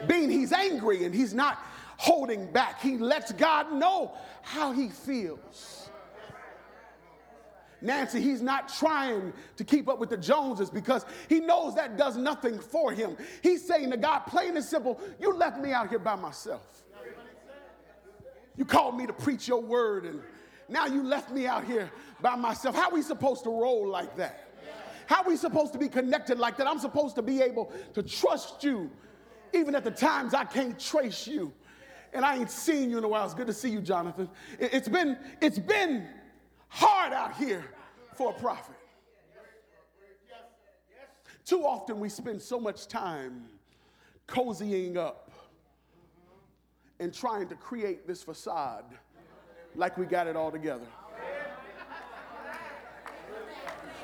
Being 0.07 0.29
he's 0.29 0.51
angry 0.53 1.05
and 1.05 1.13
he's 1.13 1.33
not 1.33 1.62
holding 2.00 2.50
back. 2.53 2.79
He 2.82 2.98
lets 2.98 3.34
God 3.34 3.74
know 3.74 4.13
how 4.41 4.72
he 4.72 4.88
feels. 4.88 5.89
Nancy, 7.82 8.22
he's 8.22 8.41
not 8.41 8.70
trying 8.70 9.34
to 9.58 9.63
keep 9.65 9.89
up 9.89 10.00
with 10.00 10.10
the 10.10 10.18
Joneses 10.18 10.70
because 10.70 11.06
he 11.27 11.41
knows 11.41 11.75
that 11.75 11.98
does 11.98 12.15
nothing 12.15 12.58
for 12.58 12.94
him. 12.94 13.18
He's 13.44 13.68
saying 13.68 13.91
to 13.91 13.98
God, 13.98 14.20
plain 14.20 14.56
and 14.56 14.63
simple, 14.63 15.00
you 15.20 15.34
left 15.34 15.60
me 15.60 15.74
out 15.74 15.89
here 15.89 16.00
by 16.00 16.15
myself. 16.15 16.84
You 18.56 18.63
called 18.63 18.98
me 18.98 19.06
to 19.06 19.13
preach 19.13 19.50
your 19.50 19.62
word, 19.62 20.06
and 20.06 20.22
now 20.70 20.86
you 20.86 21.03
left 21.03 21.32
me 21.32 21.48
out 21.48 21.65
here 21.65 21.91
by 22.22 22.36
myself. 22.36 22.75
How 22.75 22.89
are 22.89 22.94
we 22.94 23.01
supposed 23.01 23.44
to 23.44 23.50
roll 23.50 23.88
like 23.88 24.15
that? 24.15 24.51
How 25.08 25.24
are 25.24 25.27
we 25.27 25.36
supposed 25.36 25.74
to 25.74 25.79
be 25.79 25.89
connected 25.89 26.39
like 26.39 26.56
that? 26.58 26.68
I'm 26.68 26.79
supposed 26.79 27.15
to 27.15 27.22
be 27.22 27.41
able 27.41 27.74
to 27.94 28.03
trust 28.03 28.63
you 28.63 28.89
even 29.53 29.75
at 29.75 29.84
the 29.84 29.91
times 29.91 30.34
I 30.34 30.46
can't 30.46 30.79
trace 30.79 31.27
you 31.27 31.53
and 32.13 32.25
I 32.25 32.38
ain't 32.38 32.51
seen 32.51 32.89
you 32.89 32.98
in 32.98 33.04
a 33.04 33.08
while. 33.08 33.25
It's 33.25 33.34
good 33.34 33.48
to 33.48 33.54
see 33.54 33.70
you, 33.70 33.82
Jonathan. 33.82 34.30
It's 34.60 34.89
been, 34.89 35.18
it's 35.42 35.60
been 35.60 36.08
hard 36.68 37.13
out 37.13 37.36
here 37.36 37.66
for 38.16 38.32
a 38.32 38.34
prophet. 38.34 38.75
Too 41.46 41.66
often 41.66 42.00
we 42.00 42.10
spend 42.10 42.42
so 42.42 42.60
much 42.60 42.88
time 42.88 43.46
cozying 44.28 44.98
up 44.98 45.32
and 47.00 47.13
trying 47.13 47.48
to 47.48 47.56
create 47.56 48.06
this 48.06 48.22
facade 48.22 48.86
like 49.75 49.98
we 49.98 50.06
got 50.06 50.28
it 50.28 50.36
all 50.36 50.51
together. 50.51 50.86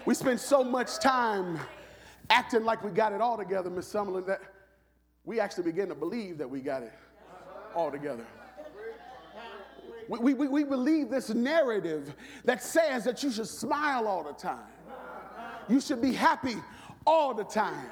We 0.06 0.14
spend 0.14 0.40
so 0.40 0.64
much 0.64 1.00
time 1.00 1.60
acting 2.30 2.64
like 2.64 2.84
we 2.84 2.92
got 2.92 3.12
it 3.12 3.22
all 3.22 3.38
together, 3.38 3.70
Miss 3.70 3.92
Summerlin, 3.92 4.26
that 4.28 4.42
we 5.24 5.40
actually 5.40 5.64
begin 5.64 5.90
to 5.90 5.96
believe 5.96 6.38
that 6.38 6.50
we 6.50 6.62
got 6.62 6.84
it 6.84 6.94
altogether. 7.75 8.25
We, 10.08 10.34
we, 10.34 10.48
we 10.48 10.63
believe 10.63 11.10
this 11.10 11.29
narrative 11.29 12.13
that 12.44 12.62
says 12.62 13.03
that 13.05 13.24
you 13.24 13.32
should 13.32 13.48
smile 13.48 14.08
all 14.08 14.24
the 14.24 14.34
time. 14.34 14.67
You 15.67 15.82
should 15.82 16.01
be 16.01 16.13
happy 16.13 16.55
all 17.08 17.34
the 17.34 17.44
time. 17.44 17.88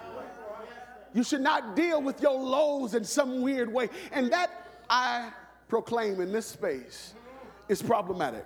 You 1.14 1.24
should 1.24 1.42
not 1.42 1.76
deal 1.76 2.02
with 2.02 2.22
your 2.22 2.40
lows 2.40 2.96
in 2.96 3.04
some 3.04 3.42
weird 3.42 3.72
way. 3.72 3.90
And 4.12 4.32
that 4.32 4.52
I 4.90 5.32
proclaim 5.68 6.22
in 6.22 6.32
this 6.32 6.48
space 6.48 7.14
is 7.68 7.82
problematic. 7.82 8.46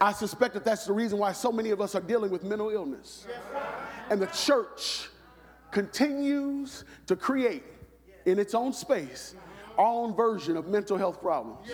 I 0.00 0.12
suspect 0.12 0.54
that 0.54 0.64
that's 0.64 0.86
the 0.86 0.92
reason 0.92 1.18
why 1.18 1.32
so 1.32 1.50
many 1.50 1.70
of 1.70 1.80
us 1.80 1.94
are 1.94 2.00
dealing 2.00 2.30
with 2.30 2.44
mental 2.44 2.70
illness. 2.70 3.26
And 4.10 4.20
the 4.20 4.26
church 4.26 5.08
continues 5.70 6.84
to 7.06 7.16
create 7.16 7.64
in 8.26 8.38
its 8.38 8.54
own 8.54 8.72
space 8.72 9.34
own 9.78 10.14
version 10.14 10.56
of 10.56 10.68
mental 10.68 10.96
health 10.96 11.20
problems. 11.20 11.68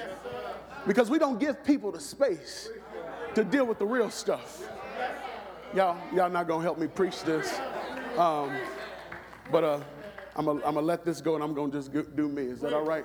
Because 0.86 1.10
we 1.10 1.18
don't 1.18 1.38
give 1.38 1.64
people 1.64 1.92
the 1.92 2.00
space 2.00 2.68
to 3.34 3.44
deal 3.44 3.64
with 3.64 3.78
the 3.78 3.86
real 3.86 4.10
stuff. 4.10 4.68
Y'all, 5.74 5.96
y'all 6.14 6.30
not 6.30 6.46
gonna 6.48 6.62
help 6.62 6.78
me 6.78 6.86
preach 6.86 7.22
this. 7.22 7.60
Um, 8.18 8.54
but 9.50 9.64
uh, 9.64 9.80
I'm 10.36 10.44
gonna 10.44 10.80
let 10.80 11.04
this 11.04 11.20
go 11.20 11.34
and 11.34 11.42
I'm 11.42 11.54
gonna 11.54 11.72
just 11.72 11.92
do 11.92 12.28
me. 12.28 12.42
Is 12.42 12.60
that 12.60 12.72
all 12.72 12.84
right? 12.84 13.04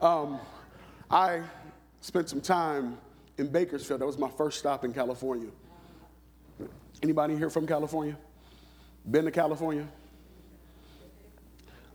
Um, 0.00 0.40
I 1.10 1.42
spent 2.00 2.28
some 2.28 2.40
time 2.40 2.98
in 3.38 3.48
Bakersfield. 3.48 4.00
That 4.00 4.06
was 4.06 4.18
my 4.18 4.30
first 4.30 4.58
stop 4.58 4.84
in 4.84 4.92
California. 4.92 5.48
Anybody 7.02 7.36
here 7.36 7.50
from 7.50 7.66
California? 7.66 8.16
Been 9.10 9.24
to 9.24 9.30
California? 9.30 9.88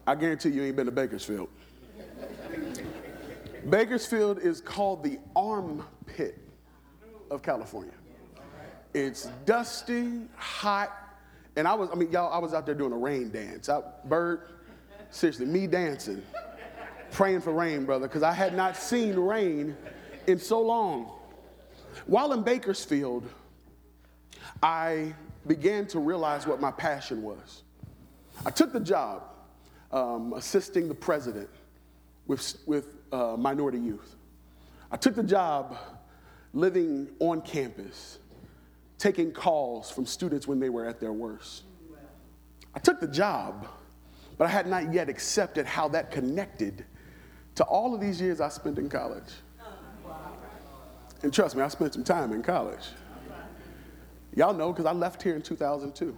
I 0.05 0.15
guarantee 0.15 0.49
you 0.49 0.63
ain't 0.63 0.75
been 0.75 0.85
to 0.85 0.91
Bakersfield. 0.91 1.49
Bakersfield 3.69 4.39
is 4.39 4.61
called 4.61 5.03
the 5.03 5.19
armpit 5.35 6.39
of 7.29 7.41
California. 7.41 7.93
It's 8.93 9.25
dusty, 9.45 10.21
hot, 10.35 10.91
and 11.55 11.67
I 11.67 11.73
was, 11.73 11.89
I 11.91 11.95
mean, 11.95 12.11
y'all, 12.11 12.31
I 12.31 12.37
was 12.37 12.53
out 12.53 12.65
there 12.65 12.75
doing 12.75 12.93
a 12.93 12.97
rain 12.97 13.29
dance. 13.29 13.67
I, 13.67 13.81
Bird, 14.05 14.41
seriously, 15.09 15.45
me 15.45 15.67
dancing, 15.67 16.23
praying 17.11 17.41
for 17.41 17.51
rain, 17.51 17.85
brother, 17.85 18.07
because 18.07 18.23
I 18.23 18.31
had 18.31 18.55
not 18.55 18.77
seen 18.77 19.15
rain 19.15 19.75
in 20.27 20.39
so 20.39 20.61
long. 20.61 21.11
While 22.05 22.31
in 22.33 22.43
Bakersfield, 22.43 23.27
I 24.63 25.13
began 25.45 25.87
to 25.87 25.99
realize 25.99 26.47
what 26.47 26.61
my 26.61 26.71
passion 26.71 27.21
was. 27.21 27.63
I 28.45 28.51
took 28.51 28.71
the 28.71 28.79
job 28.79 29.23
um, 29.91 30.33
assisting 30.33 30.87
the 30.87 30.95
president 30.95 31.49
with, 32.27 32.57
with 32.65 32.96
uh, 33.11 33.35
minority 33.37 33.79
youth. 33.79 34.15
I 34.91 34.97
took 34.97 35.15
the 35.15 35.23
job 35.23 35.77
living 36.53 37.09
on 37.19 37.41
campus, 37.41 38.19
taking 38.97 39.31
calls 39.31 39.91
from 39.91 40.05
students 40.05 40.47
when 40.47 40.59
they 40.59 40.69
were 40.69 40.85
at 40.85 40.99
their 40.99 41.13
worst. 41.13 41.63
I 42.73 42.79
took 42.79 42.99
the 42.99 43.07
job, 43.07 43.67
but 44.37 44.45
I 44.45 44.49
had 44.49 44.67
not 44.67 44.93
yet 44.93 45.09
accepted 45.09 45.65
how 45.65 45.87
that 45.89 46.11
connected 46.11 46.85
to 47.55 47.63
all 47.63 47.93
of 47.95 48.01
these 48.01 48.21
years 48.21 48.39
I 48.39 48.49
spent 48.49 48.77
in 48.77 48.87
college. 48.89 49.33
And 51.23 51.33
trust 51.33 51.55
me, 51.55 51.63
I 51.63 51.67
spent 51.67 51.93
some 51.93 52.03
time 52.03 52.31
in 52.31 52.43
college. 52.43 52.85
Y'all 54.35 54.53
know 54.53 54.71
because 54.71 54.85
I 54.85 54.91
left 54.91 55.23
here 55.23 55.35
in 55.35 55.41
2002 55.41 56.15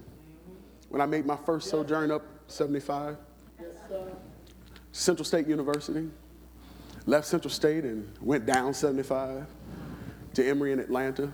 when 0.90 1.00
I 1.00 1.06
made 1.06 1.24
my 1.24 1.36
first 1.36 1.70
sojourn 1.70 2.10
up 2.10 2.22
75. 2.48 3.16
Central 4.92 5.24
State 5.24 5.46
University. 5.46 6.08
Left 7.06 7.26
Central 7.26 7.50
State 7.50 7.84
and 7.84 8.10
went 8.20 8.46
down 8.46 8.74
75 8.74 9.46
to 10.34 10.46
Emory 10.46 10.72
in 10.72 10.78
Atlanta. 10.78 11.32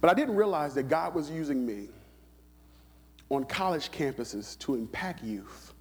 But 0.00 0.10
I 0.10 0.14
didn't 0.14 0.36
realize 0.36 0.74
that 0.74 0.84
God 0.84 1.14
was 1.14 1.30
using 1.30 1.66
me 1.66 1.88
on 3.30 3.44
college 3.44 3.90
campuses 3.90 4.58
to 4.60 4.74
impact 4.74 5.24
youth, 5.24 5.74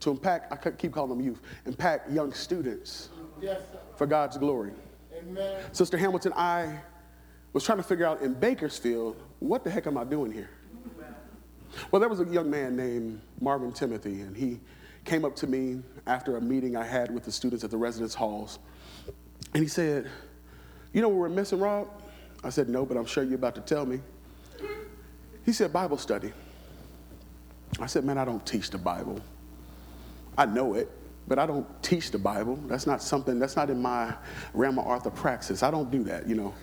to 0.00 0.10
impact, 0.10 0.52
I 0.52 0.70
keep 0.70 0.92
calling 0.92 1.10
them 1.10 1.20
youth, 1.20 1.40
impact 1.66 2.10
young 2.10 2.32
students 2.32 3.10
yes, 3.40 3.60
for 3.96 4.06
God's 4.06 4.36
glory. 4.36 4.72
Amen. 5.16 5.62
Sister 5.72 5.96
Hamilton, 5.96 6.32
I 6.34 6.78
was 7.52 7.64
trying 7.64 7.78
to 7.78 7.84
figure 7.84 8.06
out 8.06 8.22
in 8.22 8.34
Bakersfield, 8.34 9.16
what 9.38 9.64
the 9.64 9.70
heck 9.70 9.86
am 9.86 9.96
I 9.96 10.04
doing 10.04 10.32
here? 10.32 10.50
Well, 11.90 12.00
there 12.00 12.08
was 12.08 12.20
a 12.20 12.24
young 12.24 12.50
man 12.50 12.76
named 12.76 13.20
Marvin 13.40 13.72
Timothy, 13.72 14.22
and 14.22 14.36
he 14.36 14.60
came 15.04 15.24
up 15.24 15.36
to 15.36 15.46
me 15.46 15.82
after 16.06 16.36
a 16.36 16.40
meeting 16.40 16.76
I 16.76 16.84
had 16.84 17.12
with 17.12 17.24
the 17.24 17.32
students 17.32 17.64
at 17.64 17.70
the 17.70 17.76
residence 17.76 18.14
halls, 18.14 18.58
and 19.54 19.62
he 19.62 19.68
said, 19.68 20.10
You 20.92 21.02
know 21.02 21.08
what 21.08 21.18
we're 21.18 21.28
missing, 21.28 21.60
Rob? 21.60 21.88
I 22.44 22.50
said, 22.50 22.68
No, 22.68 22.84
but 22.84 22.96
I'm 22.96 23.06
sure 23.06 23.24
you're 23.24 23.34
about 23.34 23.54
to 23.56 23.60
tell 23.60 23.86
me. 23.86 24.00
He 25.44 25.52
said, 25.52 25.72
Bible 25.72 25.98
study. 25.98 26.32
I 27.80 27.86
said, 27.86 28.04
Man, 28.04 28.18
I 28.18 28.24
don't 28.24 28.44
teach 28.46 28.70
the 28.70 28.78
Bible. 28.78 29.20
I 30.38 30.46
know 30.46 30.74
it, 30.74 30.90
but 31.26 31.38
I 31.38 31.46
don't 31.46 31.66
teach 31.82 32.10
the 32.10 32.18
Bible. 32.18 32.56
That's 32.66 32.86
not 32.86 33.02
something, 33.02 33.38
that's 33.38 33.56
not 33.56 33.70
in 33.70 33.80
my 33.80 34.14
realm 34.54 34.78
of 34.78 34.86
orthopraxis. 34.86 35.62
I 35.62 35.70
don't 35.70 35.90
do 35.90 36.04
that, 36.04 36.28
you 36.28 36.34
know. 36.34 36.54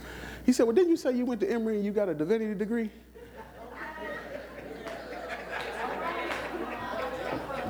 He 0.46 0.54
said, 0.54 0.64
Well, 0.64 0.76
didn't 0.76 0.92
you 0.92 0.98
say 0.98 1.16
you 1.16 1.26
went 1.26 1.42
to 1.42 1.52
Emory 1.52 1.76
and 1.76 1.86
you 1.86 1.92
got 1.92 2.10
a 2.10 2.14
divinity 2.14 2.54
degree? 2.56 2.90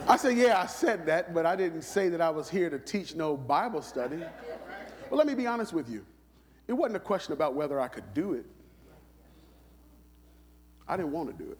I 0.07 0.15
said, 0.17 0.37
Yeah, 0.37 0.61
I 0.61 0.65
said 0.65 1.05
that, 1.07 1.33
but 1.33 1.45
I 1.45 1.55
didn't 1.55 1.81
say 1.81 2.09
that 2.09 2.21
I 2.21 2.29
was 2.29 2.49
here 2.49 2.69
to 2.69 2.79
teach 2.79 3.15
no 3.15 3.35
Bible 3.35 3.81
study. 3.81 4.23
But 5.09 5.15
let 5.15 5.27
me 5.27 5.33
be 5.33 5.47
honest 5.47 5.73
with 5.73 5.89
you. 5.89 6.05
It 6.67 6.73
wasn't 6.73 6.97
a 6.97 7.01
question 7.01 7.33
about 7.33 7.55
whether 7.55 7.79
I 7.79 7.87
could 7.87 8.13
do 8.13 8.33
it. 8.33 8.45
I 10.87 10.97
didn't 10.97 11.11
want 11.11 11.37
to 11.37 11.43
do 11.43 11.51
it. 11.51 11.57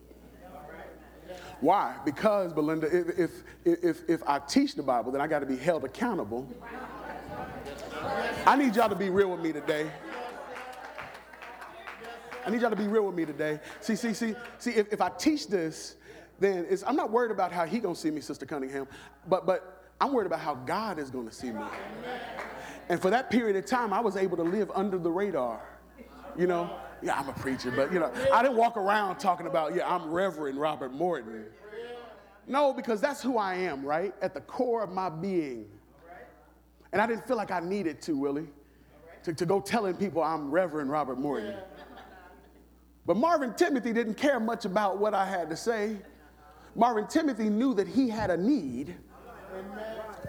Why? 1.60 1.96
Because, 2.06 2.54
Belinda, 2.54 2.88
if, 2.88 3.20
if, 3.66 3.84
if, 3.84 4.10
if 4.10 4.24
I 4.28 4.40
teach 4.40 4.76
the 4.76 4.84
Bible, 4.84 5.12
then 5.12 5.22
I 5.22 5.28
got 5.28 5.40
to 5.40 5.46
be 5.46 5.58
held 5.58 5.84
accountable. 5.84 6.48
I 8.46 8.56
need 8.56 8.76
y'all 8.76 8.90
to 8.90 8.96
be 8.96 9.10
real 9.10 9.32
with 9.32 9.42
me 9.42 9.52
today. 9.52 9.90
I 12.46 12.50
need 12.50 12.62
y'all 12.62 12.70
to 12.70 12.78
be 12.78 12.88
real 12.88 13.06
with 13.06 13.16
me 13.16 13.26
today. 13.26 13.60
See, 13.82 13.96
see, 13.96 14.14
see, 14.14 14.36
see, 14.58 14.72
if, 14.72 14.94
if 14.94 15.02
I 15.02 15.10
teach 15.10 15.48
this, 15.48 15.96
then 16.40 16.68
I'm 16.86 16.96
not 16.96 17.12
worried 17.12 17.32
about 17.32 17.52
how 17.52 17.66
he 17.66 17.80
gonna 17.80 17.96
see 17.96 18.12
me, 18.12 18.22
Sister 18.22 18.46
Cunningham, 18.46 18.88
but 19.28 19.46
but 19.46 19.78
I'm 20.00 20.14
worried 20.14 20.28
about 20.28 20.40
how 20.40 20.56
God 20.56 21.00
is 21.00 21.10
to 21.10 21.32
see 21.32 21.52
me. 21.52 21.64
And 22.90 23.02
for 23.02 23.10
that 23.10 23.30
period 23.30 23.56
of 23.56 23.66
time, 23.66 23.92
I 23.92 24.00
was 24.00 24.16
able 24.16 24.38
to 24.38 24.44
live 24.44 24.72
under 24.74 24.98
the 24.98 25.12
radar. 25.12 25.60
You 26.38 26.48
know, 26.48 26.70
yeah, 27.02 27.20
I'm 27.20 27.28
a 27.28 27.34
preacher, 27.34 27.72
but 27.72 27.92
you 27.92 28.00
know, 28.00 28.12
I 28.32 28.42
didn't 28.44 28.58
walk 28.58 28.78
around 28.78 29.18
talking 29.18 29.48
about, 29.48 29.76
yeah, 29.76 29.94
I'm 29.94 30.12
Reverend 30.12 30.60
Robert 30.60 30.94
Morton. 30.94 31.46
No, 32.48 32.72
because 32.72 33.02
that's 33.02 33.22
who 33.22 33.38
I 33.38 33.56
am, 33.56 33.84
right? 33.84 34.14
At 34.22 34.34
the 34.34 34.42
core 34.42 34.84
of 34.84 34.92
my 34.92 35.10
being. 35.10 35.68
And 36.94 37.02
I 37.02 37.08
didn't 37.08 37.28
feel 37.28 37.36
like 37.36 37.52
I 37.52 37.60
needed 37.60 38.02
to, 38.04 38.14
Willie, 38.18 38.48
to, 39.24 39.34
to 39.34 39.46
go 39.46 39.60
telling 39.60 39.96
people 39.96 40.24
I'm 40.24 40.50
Reverend 40.50 40.90
Robert 40.90 41.18
Morton. 41.18 41.56
But 43.06 43.18
Marvin 43.18 43.54
Timothy 43.54 43.92
didn't 43.92 44.16
care 44.16 44.40
much 44.40 44.66
about 44.66 44.98
what 44.98 45.14
I 45.14 45.26
had 45.26 45.50
to 45.50 45.58
say. 45.58 45.98
Marvin 46.78 47.08
Timothy 47.08 47.50
knew 47.50 47.74
that 47.74 47.88
he 47.88 48.08
had 48.08 48.30
a 48.30 48.38
need, 48.38 48.96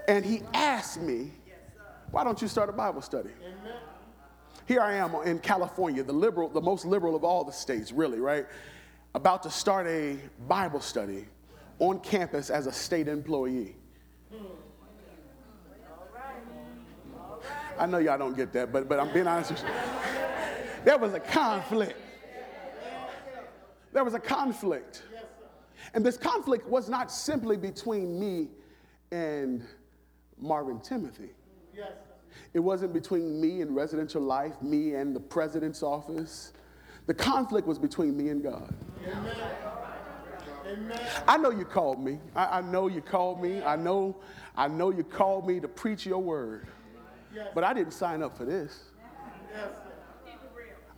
and 0.08 0.24
he 0.24 0.40
asked 0.54 0.98
me, 0.98 1.30
Why 2.10 2.24
don't 2.24 2.40
you 2.40 2.48
start 2.48 2.70
a 2.70 2.72
Bible 2.72 3.02
study? 3.02 3.28
Here 4.66 4.80
I 4.80 4.94
am 4.94 5.14
in 5.26 5.38
California, 5.40 6.02
the 6.02 6.12
liberal, 6.12 6.48
the 6.48 6.60
most 6.60 6.86
liberal 6.86 7.14
of 7.14 7.22
all 7.22 7.44
the 7.44 7.52
states, 7.52 7.92
really, 7.92 8.18
right? 8.18 8.46
About 9.14 9.42
to 9.42 9.50
start 9.50 9.86
a 9.86 10.18
Bible 10.46 10.80
study 10.80 11.26
on 11.78 12.00
campus 12.00 12.48
as 12.48 12.66
a 12.66 12.72
state 12.72 13.08
employee. 13.08 13.76
I 17.78 17.86
know 17.86 17.98
y'all 17.98 18.18
don't 18.18 18.36
get 18.36 18.52
that, 18.54 18.72
but, 18.72 18.88
but 18.88 18.98
I'm 18.98 19.12
being 19.12 19.26
honest 19.26 19.50
with 19.50 19.62
you. 19.62 19.68
There 20.84 20.96
was 20.96 21.12
a 21.12 21.20
conflict. 21.20 22.00
There 23.92 24.04
was 24.04 24.14
a 24.14 24.20
conflict. 24.20 25.02
And 25.94 26.04
this 26.04 26.16
conflict 26.16 26.66
was 26.68 26.88
not 26.88 27.10
simply 27.10 27.56
between 27.56 28.18
me 28.18 28.48
and 29.10 29.64
Marvin 30.38 30.80
Timothy. 30.80 31.30
Yes. 31.74 31.92
It 32.54 32.60
wasn't 32.60 32.92
between 32.92 33.40
me 33.40 33.60
and 33.60 33.74
residential 33.74 34.22
life, 34.22 34.60
me 34.62 34.94
and 34.94 35.14
the 35.14 35.20
president's 35.20 35.82
office. 35.82 36.52
The 37.06 37.14
conflict 37.14 37.66
was 37.66 37.78
between 37.78 38.16
me 38.16 38.28
and 38.28 38.42
God. 38.42 38.74
Amen. 39.06 39.36
Amen. 40.66 41.00
I 41.26 41.38
know 41.38 41.50
you 41.50 41.64
called 41.64 42.02
me. 42.02 42.18
I, 42.36 42.58
I, 42.58 42.60
know 42.60 42.88
you 42.88 43.00
called 43.00 43.42
me. 43.42 43.62
I 43.62 43.76
know, 43.76 44.16
I 44.54 44.68
know 44.68 44.90
you 44.90 45.02
called 45.02 45.46
me 45.46 45.60
to 45.60 45.68
preach 45.68 46.04
your 46.04 46.18
word. 46.18 46.66
Yes. 47.34 47.48
But 47.54 47.64
I 47.64 47.72
didn't 47.72 47.92
sign 47.92 48.22
up 48.22 48.36
for 48.36 48.44
this. 48.44 48.84
Yes. 49.54 49.70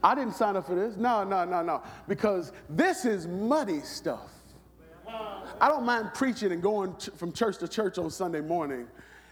I 0.03 0.15
didn't 0.15 0.35
sign 0.35 0.57
up 0.57 0.67
for 0.67 0.75
this. 0.75 0.97
No, 0.97 1.25
no, 1.25 1.45
no, 1.45 1.63
no. 1.63 1.83
Because 2.09 2.53
this 2.69 3.05
is 3.05 3.27
muddy 3.27 3.81
stuff. 3.81 4.31
I 5.61 5.69
don't 5.69 5.85
mind 5.85 6.11
preaching 6.15 6.53
and 6.53 6.63
going 6.63 6.95
from 7.17 7.33
church 7.33 7.59
to 7.59 7.69
church 7.69 7.99
on 7.99 8.11
Sunday 8.11 8.41
morning 8.41 8.87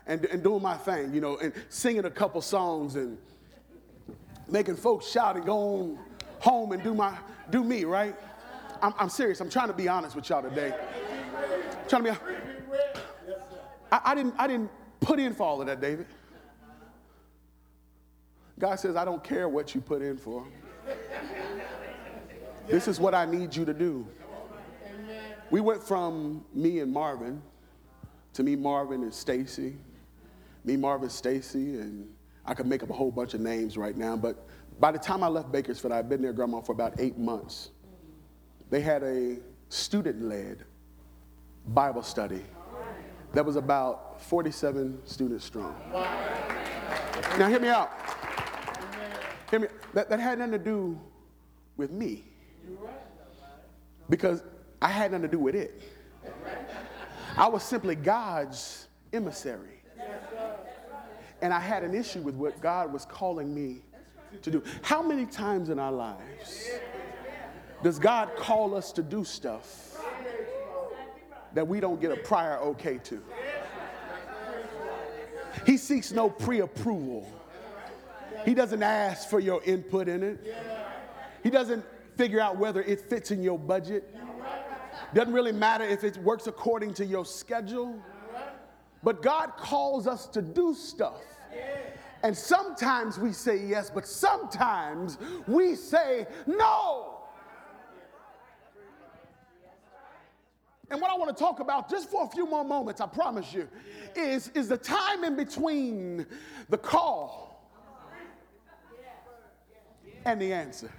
and, 0.07 0.25
and 0.27 0.43
doing 0.43 0.63
my 0.63 0.77
thing, 0.77 1.15
you 1.15 1.21
know, 1.21 1.39
and 1.39 1.53
singing 1.69 2.05
a 2.05 2.11
couple 2.11 2.43
songs 2.43 2.97
and 2.97 3.19
making 4.49 4.77
folks 4.77 5.09
shout 5.09 5.37
and 5.37 5.45
go 5.45 5.57
on 5.57 5.99
home 6.41 6.73
and 6.73 6.83
do 6.83 6.95
my 6.95 7.17
do 7.51 7.65
me, 7.65 7.85
right? 7.85 8.15
I'm, 8.83 8.95
I'm 8.99 9.09
serious. 9.09 9.41
I'm 9.41 9.51
trying 9.51 9.69
to 9.69 9.75
be 9.75 9.89
honest 9.89 10.15
with 10.15 10.29
y'all 10.29 10.43
today. 10.43 10.73
I'm 10.73 11.89
trying 11.89 12.05
to 12.05 12.13
be. 12.13 12.19
I, 13.91 14.01
I 14.05 14.15
didn't. 14.15 14.35
I 14.39 14.47
didn't 14.47 14.71
put 15.01 15.19
in 15.19 15.35
for 15.35 15.45
all 15.45 15.61
of 15.61 15.67
that, 15.67 15.81
David. 15.81 16.07
God 18.59 18.77
says, 18.81 18.97
I 18.97 19.05
don't 19.05 19.23
care 19.23 19.49
what 19.49 19.75
you 19.75 19.81
put 19.81 20.03
in 20.03 20.17
for. 20.17 20.45
This 22.67 22.89
is 22.89 22.99
what 22.99 23.15
I 23.15 23.25
need 23.25 23.55
you 23.55 23.65
to 23.65 23.73
do. 23.73 24.07
We 25.51 25.61
went 25.61 25.83
from 25.83 26.45
me 26.55 26.81
and 26.81 26.93
Marvin 26.93 27.43
to 28.35 28.43
me, 28.43 28.55
Marvin, 28.55 29.03
and 29.03 29.13
Stacy. 29.13 29.77
Me, 30.65 30.77
Marvin, 30.77 31.09
Stacy, 31.09 31.79
and 31.79 32.09
I 32.45 32.55
could 32.55 32.67
make 32.67 32.83
up 32.83 32.91
a 32.91 32.93
whole 32.93 33.11
bunch 33.11 33.35
of 33.35 33.41
names 33.41 33.77
right 33.77 33.97
now, 33.97 34.17
but 34.17 34.47
by 34.81 34.93
the 34.93 34.99
time 34.99 35.23
I 35.23 35.29
left 35.29 35.51
Bakersfield, 35.51 35.93
I'd 35.93 36.09
been 36.09 36.23
there, 36.23 36.33
Grandma, 36.33 36.61
for 36.61 36.73
about 36.73 37.01
eight 37.01 37.19
months. 37.19 37.71
They 38.71 38.81
had 38.81 39.03
a 39.03 39.39
student 39.71 40.23
led 40.23 40.65
Bible 41.67 42.03
study 42.03 42.43
that 43.33 43.45
was 43.45 43.57
about 43.57 44.21
47 44.23 45.01
students 45.05 45.45
strong. 45.45 45.75
Now, 47.39 47.49
hear 47.49 47.61
me 47.61 47.69
out. 47.69 47.91
Hear 49.51 49.61
me. 49.61 49.69
That, 49.95 50.09
that 50.11 50.21
had 50.21 50.39
nothing 50.39 50.53
to 50.53 50.59
do 50.59 51.01
with 51.77 51.91
me. 51.91 52.25
Because 54.09 54.43
I 54.81 54.89
had 54.89 55.11
nothing 55.11 55.23
to 55.23 55.29
do 55.29 55.39
with 55.39 55.55
it. 55.55 55.83
I 57.37 57.49
was 57.49 57.63
simply 57.63 57.95
God's 57.95 58.89
emissary. 59.13 59.83
And 61.41 61.55
I 61.55 61.61
had 61.61 61.85
an 61.85 61.95
issue 61.95 62.21
with 62.21 62.35
what 62.35 62.61
God 62.61 62.93
was 62.93 63.05
calling 63.05 63.55
me 63.55 63.83
to 64.43 64.51
do. 64.51 64.63
How 64.83 65.03
many 65.03 65.25
times 65.25 65.69
in 65.69 65.79
our 65.79 65.93
lives 65.93 66.69
does 67.83 67.99
God 67.99 68.31
call 68.37 68.75
us 68.75 68.93
to 68.93 69.03
do 69.03 69.25
stuff 69.25 69.97
that 71.55 71.67
we 71.67 71.81
don't 71.81 72.01
get 72.01 72.11
a 72.11 72.17
prior 72.17 72.59
okay 72.59 72.99
to? 72.99 73.23
He 75.65 75.77
seeks 75.77 76.13
no 76.13 76.29
pre 76.29 76.61
approval. 76.61 77.31
He 78.45 78.55
doesn't 78.55 78.83
ask 78.83 79.29
for 79.29 79.41
your 79.41 79.63
input 79.65 80.09
in 80.09 80.23
it. 80.23 80.57
He 81.43 81.51
doesn't 81.51 81.85
figure 82.17 82.41
out 82.41 82.57
whether 82.57 82.83
it 82.83 83.09
fits 83.09 83.31
in 83.31 83.43
your 83.43 83.59
budget. 83.59 84.15
Doesn't 85.15 85.33
really 85.33 85.53
matter 85.53 85.85
if 85.85 86.05
it 86.05 86.17
works 86.19 86.47
according 86.47 86.95
to 86.95 87.05
your 87.05 87.25
schedule. 87.25 87.99
But 89.03 89.23
God 89.23 89.53
calls 89.57 90.07
us 90.07 90.27
to 90.29 90.43
do 90.43 90.75
stuff. 90.75 91.23
And 92.23 92.37
sometimes 92.37 93.19
we 93.19 93.33
say 93.33 93.65
yes, 93.65 93.91
but 93.91 94.07
sometimes 94.07 95.19
we 95.47 95.77
say 95.77 96.27
no. 96.47 97.15
And 100.91 101.01
what 101.01 101.11
I 101.11 101.17
want 101.17 101.37
to 101.37 101.39
talk 101.39 101.61
about 101.61 101.91
just 101.91 102.11
for 102.11 102.25
a 102.25 102.29
few 102.29 102.47
more 102.47 102.65
moments, 102.65 103.01
I 103.01 103.07
promise 103.07 103.53
you, 103.53 103.69
is, 104.17 104.49
is 104.55 104.69
the 104.69 104.77
time 104.77 105.23
in 105.23 105.37
between 105.37 106.27
the 106.71 106.79
call 106.79 107.71
and 110.25 110.41
the 110.41 110.53
answer. 110.53 110.91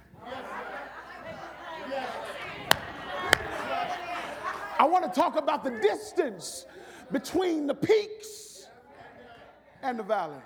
I 4.80 4.84
want 4.84 5.04
to 5.04 5.10
talk 5.20 5.36
about 5.36 5.62
the 5.62 5.72
distance 5.72 6.64
between 7.12 7.66
the 7.66 7.74
peaks 7.74 8.66
and 9.82 9.98
the 9.98 10.02
valleys. 10.02 10.40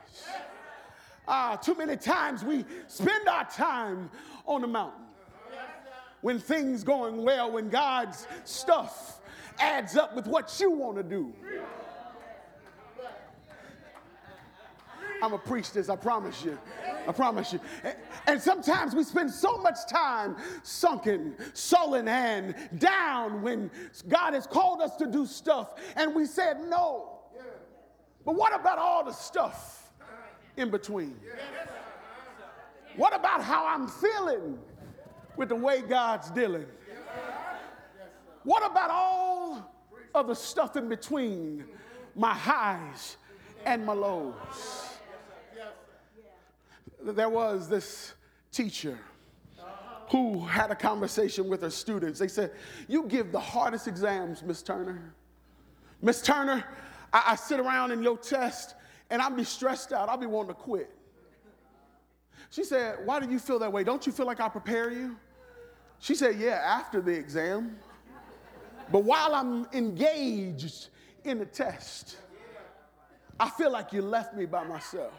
Ah, 1.29 1.55
too 1.55 1.77
many 1.77 1.97
times 1.97 2.43
we 2.43 2.65
spend 2.89 3.29
our 3.29 3.45
time 3.45 4.11
on 4.45 4.63
the 4.63 4.67
mountain 4.67 5.05
when 6.21 6.41
things 6.41 6.83
going 6.83 7.25
well, 7.25 7.53
when 7.53 7.69
God's 7.69 8.27
stuff 8.43 9.21
adds 9.61 9.97
up 9.97 10.17
with 10.17 10.27
what 10.27 10.53
you 10.59 10.69
want 10.69 10.97
to 10.97 11.05
do. 11.05 11.33
I'm 15.25 15.31
going 15.31 15.41
to 15.41 15.49
preach 15.49 15.73
this, 15.73 15.89
I 15.89 15.97
promise 15.97 16.45
you. 16.45 16.59
I 17.09 17.13
promise 17.13 17.53
you. 17.53 17.61
And 18.27 18.41
sometimes 18.41 18.95
we 18.95 19.05
spend 19.05 19.31
so 19.31 19.57
much 19.57 19.87
time 19.89 20.37
sunken, 20.63 21.35
sullen, 21.55 22.09
and 22.09 22.55
down 22.79 23.41
when 23.41 23.71
God 24.07 24.35
has 24.35 24.47
called 24.47 24.83
us 24.83 24.97
to 24.97 25.07
do 25.07 25.25
stuff 25.25 25.75
and 25.97 26.15
we 26.15 26.27
said 26.27 26.61
no. 26.69 27.21
But 28.25 28.35
what 28.35 28.55
about 28.55 28.79
all 28.79 29.03
the 29.03 29.13
stuff 29.13 29.93
in 30.57 30.71
between? 30.71 31.19
What 32.97 33.15
about 33.15 33.43
how 33.43 33.67
I'm 33.67 33.89
feeling 33.89 34.59
with 35.37 35.49
the 35.49 35.57
way 35.57 35.81
God's 35.83 36.31
dealing? 36.31 36.67
What 38.45 38.65
about 38.71 38.91
all 38.91 39.73
of 40.15 40.27
the 40.27 40.35
stuff 40.35 40.77
in 40.77 40.89
between 40.89 41.65
my 42.15 42.35
highs 42.35 43.17
and 43.65 43.85
my 43.85 43.95
lows? 43.95 44.94
There 47.05 47.29
was 47.29 47.69
this 47.69 48.15
teacher 48.51 48.99
who 50.11 50.45
had 50.45 50.71
a 50.71 50.75
conversation 50.75 51.49
with 51.49 51.63
her 51.63 51.71
students. 51.71 52.19
They 52.19 52.29
said, 52.29 52.53
You 52.89 53.05
give 53.05 53.33
the 53.33 53.41
hardest 53.41 53.89
exams, 53.89 54.43
Miss 54.43 54.63
Turner. 54.63 55.15
Miss 56.01 56.23
Turner, 56.23 56.65
I, 57.13 57.23
I 57.29 57.37
sit 57.37 57.61
around 57.61 57.91
in 57.91 58.03
your 58.03 58.17
test 58.17 58.75
and 59.11 59.21
I'll 59.21 59.31
be 59.31 59.45
stressed 59.45 59.93
out. 59.93 60.09
I'll 60.09 60.17
be 60.17 60.27
wanting 60.27 60.55
to 60.55 60.55
quit. 60.55 60.91
She 62.51 62.65
said, 62.65 62.99
Why 63.05 63.21
do 63.21 63.31
you 63.31 63.39
feel 63.39 63.59
that 63.59 63.73
way? 63.73 63.85
Don't 63.85 64.07
you 64.07 64.13
feel 64.13 64.27
like 64.27 64.41
I 64.41 64.49
prepare 64.49 64.91
you? 64.91 65.17
She 65.99 66.15
said, 66.15 66.37
Yeah, 66.37 66.63
after 66.65 67.01
the 67.01 67.13
exam. 67.13 67.77
But 68.93 69.05
while 69.05 69.35
I'm 69.35 69.67
engaged 69.73 70.89
in 71.25 71.39
the 71.39 71.47
test, 71.47 72.19
I 73.41 73.49
feel 73.51 73.71
like 73.71 73.93
you 73.93 74.03
left 74.03 74.35
me 74.35 74.45
by 74.45 74.65
myself. 74.65 75.13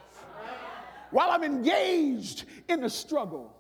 While 1.12 1.32
I'm 1.32 1.44
engaged 1.44 2.46
in 2.68 2.82
the 2.82 2.90
struggle, 2.90 3.54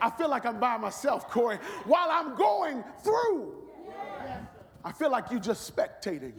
I 0.00 0.10
feel 0.10 0.28
like 0.28 0.44
I'm 0.44 0.60
by 0.60 0.76
myself, 0.76 1.30
Corey. 1.30 1.58
While 1.84 2.08
I'm 2.10 2.34
going 2.36 2.84
through, 3.02 3.54
I 4.84 4.92
feel 4.92 5.10
like 5.10 5.30
you're 5.30 5.40
just 5.40 5.74
spectating. 5.74 6.32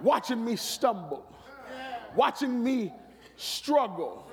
watching 0.00 0.44
me 0.44 0.56
stumble, 0.56 1.24
watching 2.16 2.62
me 2.62 2.92
struggle. 3.36 4.30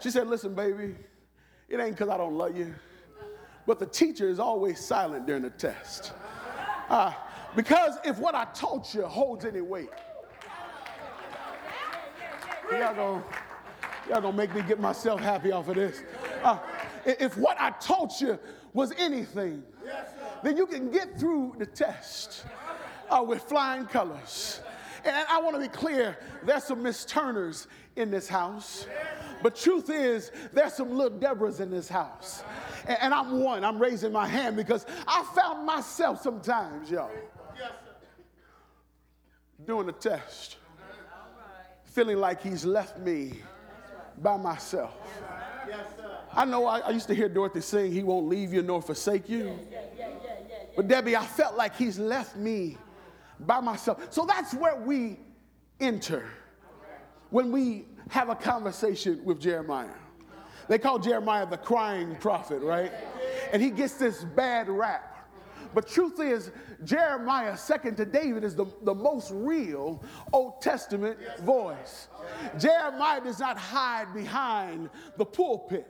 She 0.00 0.10
said, 0.10 0.28
Listen, 0.28 0.54
baby, 0.54 0.94
it 1.68 1.80
ain't 1.80 1.92
because 1.92 2.08
I 2.08 2.16
don't 2.16 2.34
love 2.34 2.56
you, 2.56 2.74
but 3.66 3.78
the 3.78 3.86
teacher 3.86 4.28
is 4.28 4.38
always 4.38 4.78
silent 4.78 5.26
during 5.26 5.42
the 5.42 5.50
test. 5.50 6.12
Uh, 6.88 7.12
because 7.54 7.98
if 8.04 8.18
what 8.18 8.34
I 8.34 8.44
taught 8.54 8.94
you 8.94 9.02
holds 9.02 9.44
any 9.44 9.60
weight, 9.60 9.90
y'all 12.70 12.94
gonna, 12.94 13.24
y'all 14.10 14.20
gonna 14.20 14.36
make 14.36 14.52
me 14.52 14.62
get 14.62 14.80
myself 14.80 15.20
happy 15.20 15.52
off 15.52 15.68
of 15.68 15.76
this. 15.76 16.02
Uh, 16.42 16.58
if 17.04 17.36
what 17.38 17.56
I 17.60 17.70
taught 17.70 18.20
you 18.20 18.38
was 18.72 18.92
anything, 18.98 19.62
then 20.42 20.56
you 20.56 20.66
can 20.66 20.90
get 20.90 21.18
through 21.18 21.54
the 21.58 21.66
test 21.66 22.44
uh, 23.08 23.22
with 23.22 23.42
flying 23.42 23.86
colors. 23.86 24.60
And 25.04 25.16
I 25.28 25.40
want 25.40 25.54
to 25.54 25.62
be 25.62 25.68
clear 25.68 26.18
there's 26.44 26.64
some 26.64 26.82
Miss 26.82 27.04
Turners 27.04 27.68
in 27.96 28.10
this 28.10 28.28
house. 28.28 28.86
But 29.42 29.54
truth 29.54 29.88
is, 29.88 30.30
there's 30.52 30.74
some 30.74 30.90
little 30.90 31.18
Deborahs 31.18 31.60
in 31.60 31.70
this 31.70 31.88
house. 31.88 32.42
And, 32.86 32.98
and 33.00 33.14
I'm 33.14 33.40
one. 33.40 33.64
I'm 33.64 33.78
raising 33.78 34.12
my 34.12 34.26
hand 34.26 34.56
because 34.56 34.84
I 35.06 35.24
found 35.34 35.64
myself 35.64 36.20
sometimes, 36.20 36.90
y'all, 36.90 37.10
doing 39.64 39.88
a 39.88 39.92
test, 39.92 40.56
feeling 41.84 42.18
like 42.18 42.42
he's 42.42 42.64
left 42.64 42.98
me 42.98 43.34
by 44.22 44.36
myself. 44.36 44.94
I 46.32 46.44
know 46.44 46.66
I, 46.66 46.78
I, 46.80 46.90
used 46.90 47.08
to 47.08 47.14
hear 47.14 47.28
Dorothy 47.28 47.60
sing, 47.60 47.92
He 47.92 48.02
won't 48.02 48.28
leave 48.28 48.52
you 48.52 48.62
nor 48.62 48.80
forsake 48.80 49.28
you. 49.28 49.58
But 50.76 50.86
Debbie, 50.88 51.16
I 51.16 51.24
felt 51.24 51.56
like 51.56 51.76
He's 51.76 51.98
left 51.98 52.36
me 52.36 52.76
by 53.40 53.60
myself. 53.60 54.12
So 54.12 54.24
that's 54.24 54.54
where 54.54 54.76
we 54.76 55.18
enter 55.80 56.26
when 57.30 57.50
we 57.50 57.86
have 58.10 58.28
a 58.28 58.34
conversation 58.34 59.24
with 59.24 59.40
Jeremiah. 59.40 59.88
They 60.68 60.78
call 60.78 60.98
Jeremiah 60.98 61.46
the 61.46 61.56
crying 61.56 62.16
prophet, 62.16 62.62
right? 62.62 62.92
And 63.52 63.60
he 63.60 63.70
gets 63.70 63.94
this 63.94 64.24
bad 64.24 64.68
rap. 64.68 65.19
But 65.74 65.88
truth 65.88 66.20
is, 66.20 66.50
Jeremiah, 66.84 67.56
second 67.56 67.96
to 67.96 68.04
David, 68.04 68.44
is 68.44 68.54
the, 68.54 68.66
the 68.82 68.94
most 68.94 69.30
real 69.32 70.02
Old 70.32 70.60
Testament 70.60 71.18
voice. 71.40 72.08
Jeremiah 72.58 73.20
does 73.20 73.38
not 73.38 73.56
hide 73.56 74.12
behind 74.14 74.90
the 75.16 75.24
pulpit. 75.24 75.86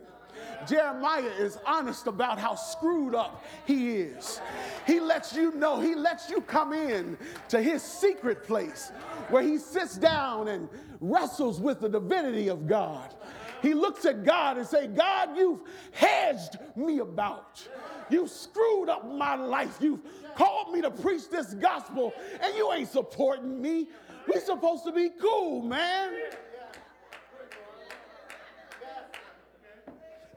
Jeremiah 0.66 1.30
is 1.38 1.58
honest 1.66 2.06
about 2.06 2.38
how 2.38 2.54
screwed 2.54 3.14
up 3.14 3.44
he 3.66 3.96
is. 3.96 4.40
He 4.86 5.00
lets 5.00 5.34
you 5.34 5.52
know, 5.52 5.80
he 5.80 5.94
lets 5.94 6.28
you 6.28 6.40
come 6.42 6.72
in 6.72 7.16
to 7.48 7.60
his 7.60 7.82
secret 7.82 8.44
place 8.44 8.92
where 9.28 9.42
he 9.42 9.58
sits 9.58 9.96
down 9.96 10.48
and 10.48 10.68
wrestles 11.00 11.60
with 11.60 11.80
the 11.80 11.88
divinity 11.88 12.48
of 12.48 12.66
God. 12.66 13.14
He 13.62 13.74
looks 13.74 14.04
at 14.04 14.24
God 14.24 14.58
and 14.58 14.66
say, 14.66 14.86
God, 14.86 15.36
you've 15.36 15.60
hedged 15.92 16.58
me 16.76 16.98
about. 16.98 17.66
You've 18.08 18.30
screwed 18.30 18.88
up 18.88 19.08
my 19.10 19.34
life. 19.34 19.78
You've 19.80 20.00
called 20.34 20.72
me 20.72 20.80
to 20.82 20.90
preach 20.90 21.28
this 21.30 21.54
gospel 21.54 22.12
and 22.42 22.54
you 22.56 22.72
ain't 22.72 22.88
supporting 22.88 23.60
me. 23.60 23.88
We're 24.26 24.40
supposed 24.40 24.84
to 24.84 24.92
be 24.92 25.10
cool, 25.20 25.62
man. 25.62 26.12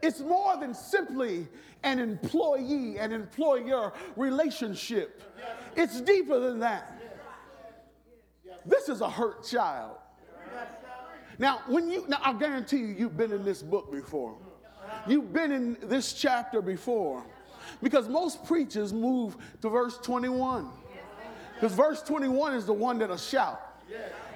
It's 0.02 0.20
more 0.20 0.58
than 0.58 0.74
simply 0.74 1.48
an 1.84 2.00
employee 2.00 3.00
and 3.00 3.14
employer 3.14 3.94
relationship. 4.18 5.24
It's 5.76 6.02
deeper 6.02 6.40
than 6.40 6.60
that. 6.60 7.00
This 8.66 8.90
is 8.90 9.02
a 9.02 9.10
hurt 9.10 9.46
child. 9.46 9.98
Now, 11.40 11.62
when 11.68 11.90
you 11.90 12.06
now 12.08 12.20
I 12.24 12.34
guarantee 12.34 12.78
you 12.78 12.88
you've 12.88 13.18
been 13.18 13.32
in 13.32 13.44
this 13.44 13.62
book 13.62 13.92
before. 13.92 14.36
You've 15.08 15.34
been 15.34 15.52
in 15.52 15.78
this 15.84 16.14
chapter 16.14 16.62
before. 16.62 17.24
Because 17.82 18.08
most 18.08 18.46
preachers 18.46 18.94
move 18.94 19.36
to 19.62 19.70
verse 19.70 19.98
21. 19.98 20.70
Because 21.56 21.74
verse 21.74 22.02
21 22.02 22.56
is 22.56 22.66
the 22.66 22.74
one 22.74 23.00
that'll 23.00 23.18
shout. 23.18 23.60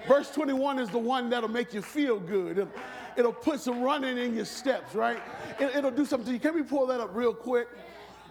Verse 0.08 0.32
21 0.32 0.80
is 0.80 0.90
the 0.90 0.98
one 0.98 1.30
that'll 1.30 1.50
make 1.50 1.74
you 1.74 1.82
feel 1.82 2.20
good. 2.20 2.58
It'll, 2.58 2.72
it'll 3.18 3.34
put 3.34 3.60
some 3.60 3.82
running 3.82 4.18
in 4.18 4.36
your 4.36 4.46
steps, 4.46 4.96
right? 4.96 5.20
It, 5.60 5.84
will 5.84 5.92
do 5.92 6.06
something 6.06 6.28
to 6.28 6.34
you. 6.34 6.40
Can 6.40 6.56
we 6.56 6.64
pull 6.64 6.88
that 6.88 7.02
up 7.02 7.14
real 7.14 7.34
quick? 7.34 7.68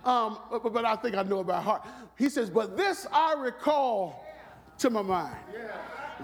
Um, 0.05 0.39
but, 0.51 0.73
but, 0.73 0.85
I 0.85 0.97
think 0.97 1.17
I 1.17 1.23
know 1.25 1.41
about 1.41 1.65
heart. 1.65 1.83
He 2.17 2.29
says, 2.29 2.49
But 2.49 2.77
this 2.77 3.07
I 3.13 3.35
recall 3.35 4.25
to 4.79 4.89
my 4.89 5.03
mind. 5.03 5.37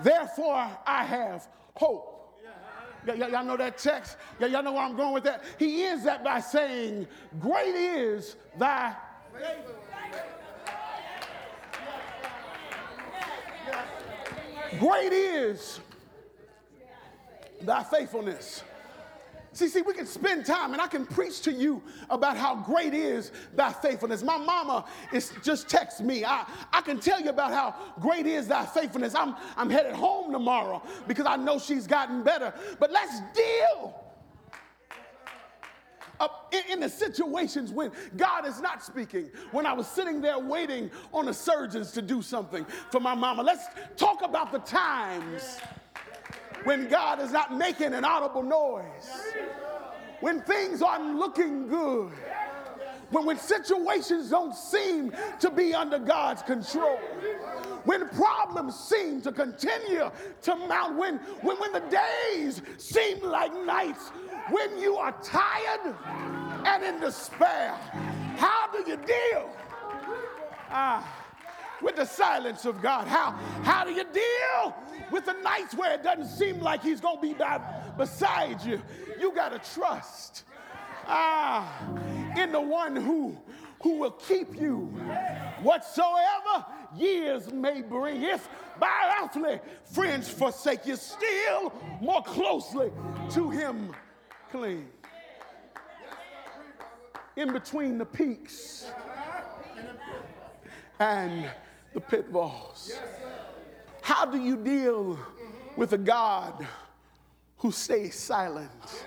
Therefore 0.02 0.70
I 0.86 1.04
have 1.04 1.48
hope. 1.74 2.11
Y'all 3.06 3.44
know 3.44 3.56
that 3.56 3.78
text? 3.78 4.16
Y'all 4.38 4.62
know 4.62 4.72
where 4.72 4.82
I'm 4.82 4.96
going 4.96 5.12
with 5.12 5.24
that? 5.24 5.44
He 5.58 5.84
ends 5.84 6.04
that 6.04 6.22
by 6.22 6.40
saying, 6.40 7.06
Great 7.40 7.74
is 7.74 8.36
thy. 8.58 8.94
Great 14.78 15.12
is 15.12 15.80
thy 17.60 17.82
faithfulness. 17.82 18.62
See, 19.54 19.68
see, 19.68 19.82
we 19.82 19.92
can 19.92 20.06
spend 20.06 20.46
time 20.46 20.72
and 20.72 20.80
I 20.80 20.86
can 20.86 21.04
preach 21.04 21.42
to 21.42 21.52
you 21.52 21.82
about 22.08 22.38
how 22.38 22.56
great 22.56 22.94
is 22.94 23.32
thy 23.54 23.70
faithfulness. 23.70 24.22
My 24.22 24.38
mama 24.38 24.86
is 25.12 25.32
just 25.42 25.68
text 25.68 26.00
me. 26.00 26.24
I, 26.24 26.46
I 26.72 26.80
can 26.80 26.98
tell 26.98 27.20
you 27.20 27.28
about 27.28 27.52
how 27.52 27.74
great 28.00 28.26
is 28.26 28.48
thy 28.48 28.64
faithfulness. 28.64 29.14
I'm, 29.14 29.36
I'm 29.56 29.68
headed 29.68 29.94
home 29.94 30.32
tomorrow 30.32 30.82
because 31.06 31.26
I 31.26 31.36
know 31.36 31.58
she's 31.58 31.86
gotten 31.86 32.22
better. 32.22 32.54
But 32.78 32.92
let's 32.92 33.20
deal 33.34 33.98
in, 36.52 36.72
in, 36.72 36.80
the 36.80 36.88
situations 36.88 37.72
when 37.72 37.90
God 38.16 38.46
is 38.46 38.60
not 38.60 38.82
speaking, 38.84 39.30
when 39.50 39.66
I 39.66 39.72
was 39.72 39.86
sitting 39.88 40.20
there 40.20 40.38
waiting 40.38 40.90
on 41.12 41.26
the 41.26 41.34
surgeons 41.34 41.90
to 41.92 42.02
do 42.02 42.22
something 42.22 42.64
for 42.90 43.00
my 43.00 43.14
mama. 43.14 43.42
Let's 43.42 43.64
talk 43.96 44.22
about 44.22 44.52
the 44.52 44.60
times 44.60 45.58
when 46.64 46.88
God 46.88 47.20
is 47.20 47.32
not 47.32 47.56
making 47.56 47.92
an 47.94 48.04
audible 48.04 48.42
noise, 48.42 49.10
when 50.20 50.40
things 50.42 50.82
aren't 50.82 51.16
looking 51.16 51.66
good, 51.68 52.12
when, 53.10 53.26
when 53.26 53.38
situations 53.38 54.30
don't 54.30 54.54
seem 54.54 55.12
to 55.40 55.50
be 55.50 55.74
under 55.74 55.98
God's 55.98 56.42
control, 56.42 56.96
when 57.84 58.08
problems 58.10 58.78
seem 58.78 59.20
to 59.22 59.32
continue 59.32 60.10
to 60.42 60.56
mount, 60.56 60.96
when, 60.96 61.16
when, 61.42 61.58
when 61.58 61.72
the 61.72 61.82
days 62.32 62.62
seem 62.78 63.20
like 63.22 63.52
nights, 63.64 64.10
when 64.50 64.78
you 64.78 64.96
are 64.96 65.12
tired 65.22 65.94
and 66.64 66.84
in 66.84 67.00
despair, 67.00 67.74
how 68.36 68.70
do 68.72 68.78
you 68.88 68.96
deal? 68.96 69.50
Ah 70.70 71.18
with 71.82 71.96
the 71.96 72.04
silence 72.04 72.64
of 72.64 72.80
God? 72.80 73.06
How, 73.08 73.32
how 73.64 73.84
do 73.84 73.92
you 73.92 74.04
deal 74.04 74.74
with 75.12 75.26
the 75.26 75.34
nights 75.34 75.74
where 75.74 75.92
it 75.92 76.02
doesn't 76.02 76.26
seem 76.26 76.60
like 76.60 76.82
He's 76.82 77.00
going 77.00 77.16
to 77.16 77.22
be 77.22 77.34
by, 77.34 77.60
beside 77.96 78.64
you? 78.64 78.80
You 79.20 79.32
got 79.32 79.50
to 79.50 79.74
trust 79.74 80.44
ah, 81.06 81.86
in 82.36 82.50
the 82.50 82.60
one 82.60 82.96
who, 82.96 83.36
who 83.82 83.98
will 83.98 84.12
keep 84.12 84.60
you 84.60 84.86
whatsoever 85.62 86.64
years 86.96 87.52
may 87.52 87.82
bring. 87.82 88.22
If 88.22 88.48
by 88.80 89.18
earthly 89.22 89.60
friends 89.84 90.28
forsake 90.28 90.86
you, 90.86 90.96
still 90.96 91.72
more 92.00 92.22
closely 92.22 92.90
to 93.30 93.50
Him 93.50 93.94
cling. 94.50 94.88
In 97.36 97.52
between 97.52 97.96
the 97.96 98.04
peaks 98.04 98.90
and 100.98 101.50
the 101.94 102.00
pitfalls. 102.00 102.92
How 104.02 104.26
do 104.26 104.38
you 104.38 104.56
deal 104.56 105.18
with 105.76 105.92
a 105.92 105.98
God 105.98 106.66
who 107.58 107.70
stays 107.70 108.16
silent 108.16 109.04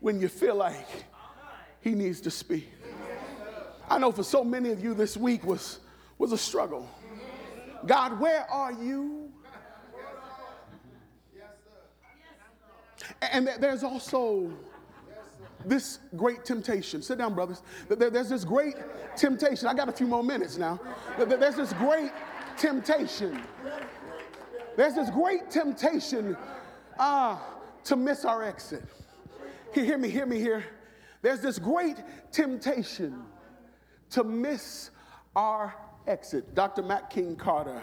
when 0.00 0.20
you 0.20 0.28
feel 0.28 0.54
like 0.54 0.86
he 1.80 1.90
needs 1.90 2.20
to 2.22 2.30
speak? 2.30 2.70
I 3.90 3.98
know 3.98 4.12
for 4.12 4.22
so 4.22 4.44
many 4.44 4.70
of 4.70 4.82
you 4.82 4.94
this 4.94 5.16
week 5.16 5.44
was, 5.44 5.80
was 6.18 6.32
a 6.32 6.38
struggle. 6.38 6.88
God, 7.84 8.18
where 8.18 8.50
are 8.50 8.72
you? 8.72 9.30
And 13.20 13.50
there's 13.58 13.82
also 13.82 14.52
this 15.66 15.98
great 16.16 16.44
temptation. 16.44 17.02
Sit 17.02 17.18
down, 17.18 17.34
brothers. 17.34 17.62
There's 17.88 18.28
this 18.28 18.44
great 18.44 18.76
temptation. 19.16 19.66
I 19.66 19.74
got 19.74 19.88
a 19.88 19.92
few 19.92 20.06
more 20.06 20.22
minutes 20.22 20.56
now. 20.58 20.80
There's 21.18 21.56
this 21.56 21.72
great 21.74 22.12
temptation. 22.56 23.40
There's 24.76 24.94
this 24.94 25.10
great 25.10 25.50
temptation 25.50 26.36
uh, 26.98 27.38
to 27.84 27.96
miss 27.96 28.24
our 28.24 28.42
exit. 28.42 28.82
Hear 29.72 29.98
me, 29.98 30.08
hear 30.08 30.26
me 30.26 30.38
here. 30.38 30.64
There's 31.22 31.40
this 31.40 31.58
great 31.58 31.96
temptation 32.32 33.22
to 34.10 34.24
miss 34.24 34.90
our 35.34 35.74
exit. 36.06 36.54
Dr. 36.54 36.82
Matt 36.82 37.10
King 37.10 37.36
Carter 37.36 37.82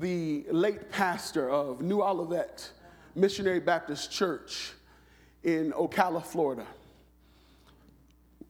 the 0.00 0.44
late 0.50 0.90
pastor 0.90 1.48
of 1.50 1.80
New 1.80 2.02
Olivet 2.02 2.70
Missionary 3.14 3.60
Baptist 3.60 4.10
Church 4.10 4.72
in 5.44 5.72
Ocala, 5.72 6.24
Florida. 6.24 6.66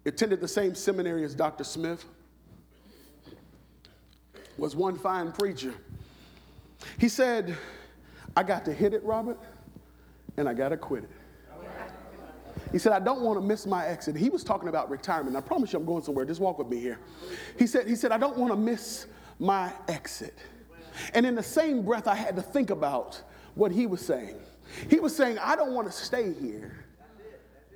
Attended 0.06 0.40
the 0.40 0.48
same 0.48 0.74
seminary 0.74 1.24
as 1.24 1.34
Dr. 1.34 1.64
Smith. 1.64 2.04
Was 4.58 4.76
one 4.76 4.96
fine 4.96 5.32
preacher. 5.32 5.74
He 6.98 7.08
said, 7.08 7.56
I 8.36 8.42
got 8.42 8.64
to 8.66 8.72
hit 8.72 8.94
it, 8.94 9.02
Robert, 9.04 9.38
and 10.36 10.48
I 10.48 10.54
got 10.54 10.70
to 10.70 10.76
quit 10.76 11.04
it. 11.04 11.10
He 12.72 12.78
said, 12.78 12.92
I 12.92 12.98
don't 12.98 13.20
want 13.20 13.38
to 13.38 13.44
miss 13.44 13.66
my 13.66 13.86
exit. 13.86 14.16
He 14.16 14.30
was 14.30 14.42
talking 14.42 14.68
about 14.68 14.90
retirement. 14.90 15.36
I 15.36 15.40
promise 15.40 15.72
you 15.72 15.78
I'm 15.78 15.84
going 15.84 16.02
somewhere. 16.02 16.24
Just 16.24 16.40
walk 16.40 16.58
with 16.58 16.68
me 16.68 16.80
here. 16.80 16.98
He 17.56 17.68
said, 17.68 17.86
he 17.86 17.94
said 17.94 18.10
I 18.10 18.18
don't 18.18 18.36
want 18.36 18.52
to 18.52 18.58
miss 18.58 19.06
my 19.38 19.72
exit. 19.86 20.36
And 21.14 21.24
in 21.24 21.34
the 21.34 21.42
same 21.42 21.82
breath, 21.82 22.08
I 22.08 22.14
had 22.14 22.34
to 22.36 22.42
think 22.42 22.70
about 22.70 23.22
what 23.54 23.70
he 23.70 23.86
was 23.86 24.04
saying. 24.04 24.36
He 24.90 24.98
was 24.98 25.14
saying, 25.14 25.38
I 25.38 25.54
don't 25.54 25.72
want 25.72 25.86
to 25.86 25.92
stay 25.92 26.32
here 26.32 26.84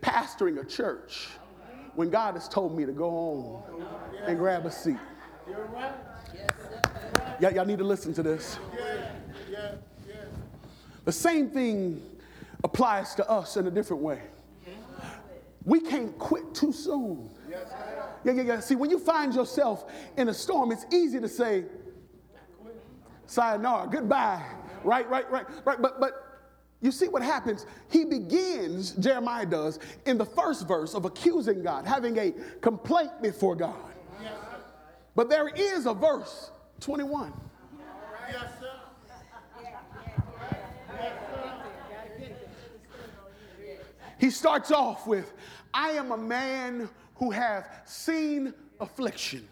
pastoring 0.01 0.61
a 0.61 0.65
church 0.65 1.29
when 1.95 2.11
God 2.11 2.35
has 2.35 2.49
told 2.49 2.77
me 2.77 2.85
to 2.85 2.93
go 2.93 3.11
on 3.11 3.87
and 4.27 4.39
grab 4.39 4.67
a 4.67 4.71
seat. 4.71 4.99
Y'all, 7.41 7.53
y'all 7.53 7.65
need 7.65 7.79
to 7.79 7.85
listen 7.85 8.13
to 8.15 8.23
this. 8.23 8.59
The 11.05 11.13
same 11.13 11.51
thing 11.51 12.03
applies 12.65 13.15
to 13.15 13.29
us 13.31 13.57
in 13.57 13.67
a 13.67 13.71
different 13.71 14.03
way. 14.03 14.21
We 15.65 15.81
can't 15.81 16.19
quit 16.19 16.55
too 16.55 16.73
soon. 16.73 17.31
Yeah, 18.25 18.33
yeah, 18.33 18.43
yeah. 18.43 18.61
See, 18.61 18.75
when 18.75 18.91
you 18.91 18.99
find 18.99 19.35
yourself 19.35 19.91
in 20.17 20.29
a 20.29 20.35
storm, 20.35 20.73
it's 20.73 20.87
easy 20.93 21.21
to 21.21 21.29
say, 21.29 21.65
sayonara, 23.27 23.89
goodbye. 23.91 24.45
Right, 24.83 25.09
right, 25.09 25.31
right, 25.31 25.47
right. 25.65 25.81
But 25.81 26.01
but 26.01 26.29
you 26.81 26.93
see 26.93 27.09
what 27.09 27.23
happens? 27.23 27.67
He 27.91 28.05
begins, 28.05 28.93
Jeremiah 28.93 29.47
does, 29.47 29.79
in 30.07 30.17
the 30.19 30.25
first 30.27 30.69
verse 30.69 30.95
of 30.95 31.05
accusing 31.05 31.63
God, 31.63 31.87
having 31.87 32.17
a 32.19 32.33
complaint 32.61 33.21
before 33.21 33.57
God. 33.57 33.75
But 35.15 35.29
there 35.29 35.49
is 35.49 35.87
a 35.87 35.95
verse, 35.95 36.51
21. 36.81 37.33
He 44.19 44.31
starts 44.31 44.73
off 44.73 45.07
with, 45.07 45.33
I 45.73 45.91
am 45.91 46.11
a 46.11 46.17
man 46.17 46.89
who 47.17 47.31
have 47.31 47.67
seen 47.85 48.53
affliction. 48.81 49.47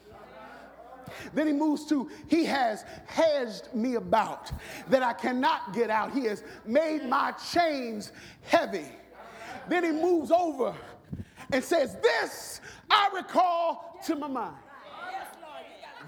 Then 1.35 1.47
he 1.47 1.53
moves 1.53 1.87
to, 1.87 2.11
He 2.27 2.45
has 2.47 2.85
hedged 3.07 3.73
me 3.73 3.95
about 3.95 4.53
that 4.89 5.03
I 5.03 5.13
cannot 5.13 5.73
get 5.73 5.89
out. 5.89 6.13
He 6.13 6.25
has 6.25 6.43
made 6.65 7.05
my 7.05 7.33
chains 7.53 8.13
heavy. 8.43 8.87
Then 9.69 9.85
he 9.85 9.93
moves 9.93 10.31
over 10.31 10.75
and 11.53 11.63
says, 11.63 11.97
This 12.03 12.61
I 12.91 13.09
recall 13.15 14.01
to 14.07 14.17
my 14.17 14.29
mind. 14.29 14.57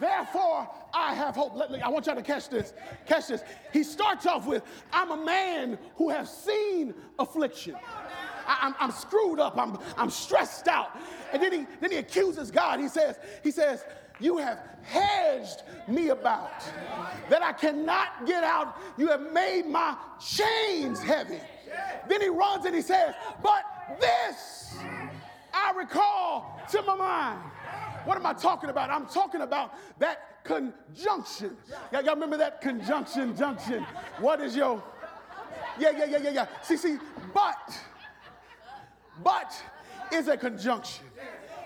Therefore, 0.00 0.68
I 0.94 1.14
have 1.14 1.34
hope. 1.34 1.54
Let, 1.54 1.82
I 1.82 1.88
want 1.88 2.06
y'all 2.06 2.16
to 2.16 2.22
catch 2.22 2.48
this. 2.48 2.72
Catch 3.06 3.28
this. 3.28 3.42
He 3.72 3.82
starts 3.82 4.26
off 4.26 4.46
with, 4.46 4.62
I'm 4.92 5.10
a 5.10 5.24
man 5.24 5.78
who 5.96 6.08
has 6.10 6.34
seen 6.34 6.94
affliction. 7.18 7.76
I, 8.46 8.72
am 8.80 8.90
screwed 8.90 9.40
up. 9.40 9.58
I'm, 9.58 9.78
I'm 9.96 10.10
stressed 10.10 10.68
out. 10.68 10.98
And 11.32 11.42
then 11.42 11.52
he, 11.52 11.66
then 11.80 11.90
he 11.90 11.98
accuses 11.98 12.50
God. 12.50 12.80
He 12.80 12.88
says, 12.88 13.18
he 13.42 13.50
says, 13.50 13.84
you 14.20 14.38
have 14.38 14.60
hedged 14.82 15.62
me 15.86 16.08
about, 16.08 16.62
that 17.28 17.42
I 17.42 17.52
cannot 17.52 18.26
get 18.26 18.42
out. 18.42 18.76
You 18.96 19.08
have 19.08 19.32
made 19.32 19.66
my 19.66 19.96
chains 20.20 21.02
heavy. 21.02 21.40
Then 22.08 22.20
he 22.20 22.28
runs 22.28 22.64
and 22.64 22.74
he 22.74 22.82
says, 22.82 23.14
But 23.42 23.62
this 24.00 24.76
I 25.52 25.72
recall 25.76 26.60
to 26.70 26.82
my 26.82 26.96
mind. 26.96 27.40
What 28.04 28.16
am 28.16 28.26
I 28.26 28.32
talking 28.32 28.70
about? 28.70 28.90
I'm 28.90 29.06
talking 29.06 29.42
about 29.42 29.74
that 29.98 30.37
conjunction. 30.48 31.56
Y'all, 31.92 32.02
y'all 32.02 32.14
remember 32.14 32.38
that 32.38 32.60
conjunction, 32.60 33.36
junction? 33.36 33.84
What 34.18 34.40
is 34.40 34.56
your. 34.56 34.82
Yeah, 35.78 35.90
yeah, 35.96 36.06
yeah, 36.06 36.18
yeah, 36.18 36.30
yeah. 36.30 36.46
See, 36.62 36.76
see, 36.76 36.98
but, 37.32 37.78
but 39.22 39.62
is 40.12 40.26
a 40.28 40.36
conjunction. 40.36 41.04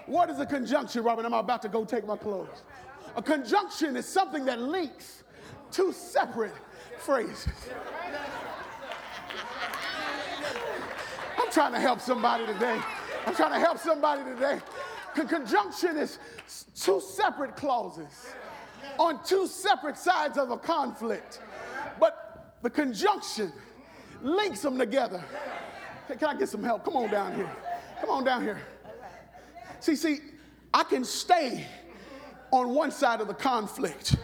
What 0.07 0.29
is 0.29 0.40
a 0.40 0.47
conjunction, 0.47 1.03
Robin? 1.05 1.25
I'm 1.25 1.33
about 1.33 1.62
to 1.62 1.68
go 1.68 1.85
take 1.85 2.07
my 2.07 2.16
clothes. 2.16 2.64
A 3.16 3.23
conjunction 3.23 3.97
is 3.97 4.07
something 4.07 4.45
that 4.47 4.61
links 4.61 5.23
two 5.71 5.92
separate 5.92 6.53
phrases. 6.99 7.49
I'm 11.38 11.51
trying 11.51 11.73
to 11.73 11.81
help 11.81 12.01
somebody 12.01 12.47
today. 12.47 12.81
I'm 13.27 13.35
trying 13.35 13.53
to 13.53 13.61
help 13.61 13.79
somebody 13.79 14.25
today. 14.25 14.61
Con- 15.14 15.29
conjunction 15.29 15.97
is 15.97 16.18
two 16.75 17.01
separate 17.01 17.57
clauses 17.57 18.35
on 18.99 19.25
two 19.25 19.47
separate 19.47 19.97
sides 19.97 20.38
of 20.38 20.51
a 20.51 20.57
conflict. 20.57 21.40
But 21.99 22.55
the 22.62 22.71
conjunction 22.71 23.53
links 24.23 24.62
them 24.62 24.79
together. 24.79 25.23
Hey, 26.09 26.16
can 26.16 26.29
I 26.29 26.38
get 26.38 26.49
some 26.49 26.62
help? 26.62 26.85
Come 26.85 26.97
on 26.97 27.11
down 27.11 27.35
here. 27.35 27.51
Come 28.01 28.11
on 28.11 28.25
down 28.25 28.42
here. 28.42 28.61
See, 29.81 29.97
see, 29.97 30.21
I 30.73 30.85
can 30.85 31.05
stay 31.05 31.66
on 32.51 32.75
one 32.75 32.90
side 32.90 33.21
of 33.21 33.29
the 33.29 33.35
conflict, 33.35 34.16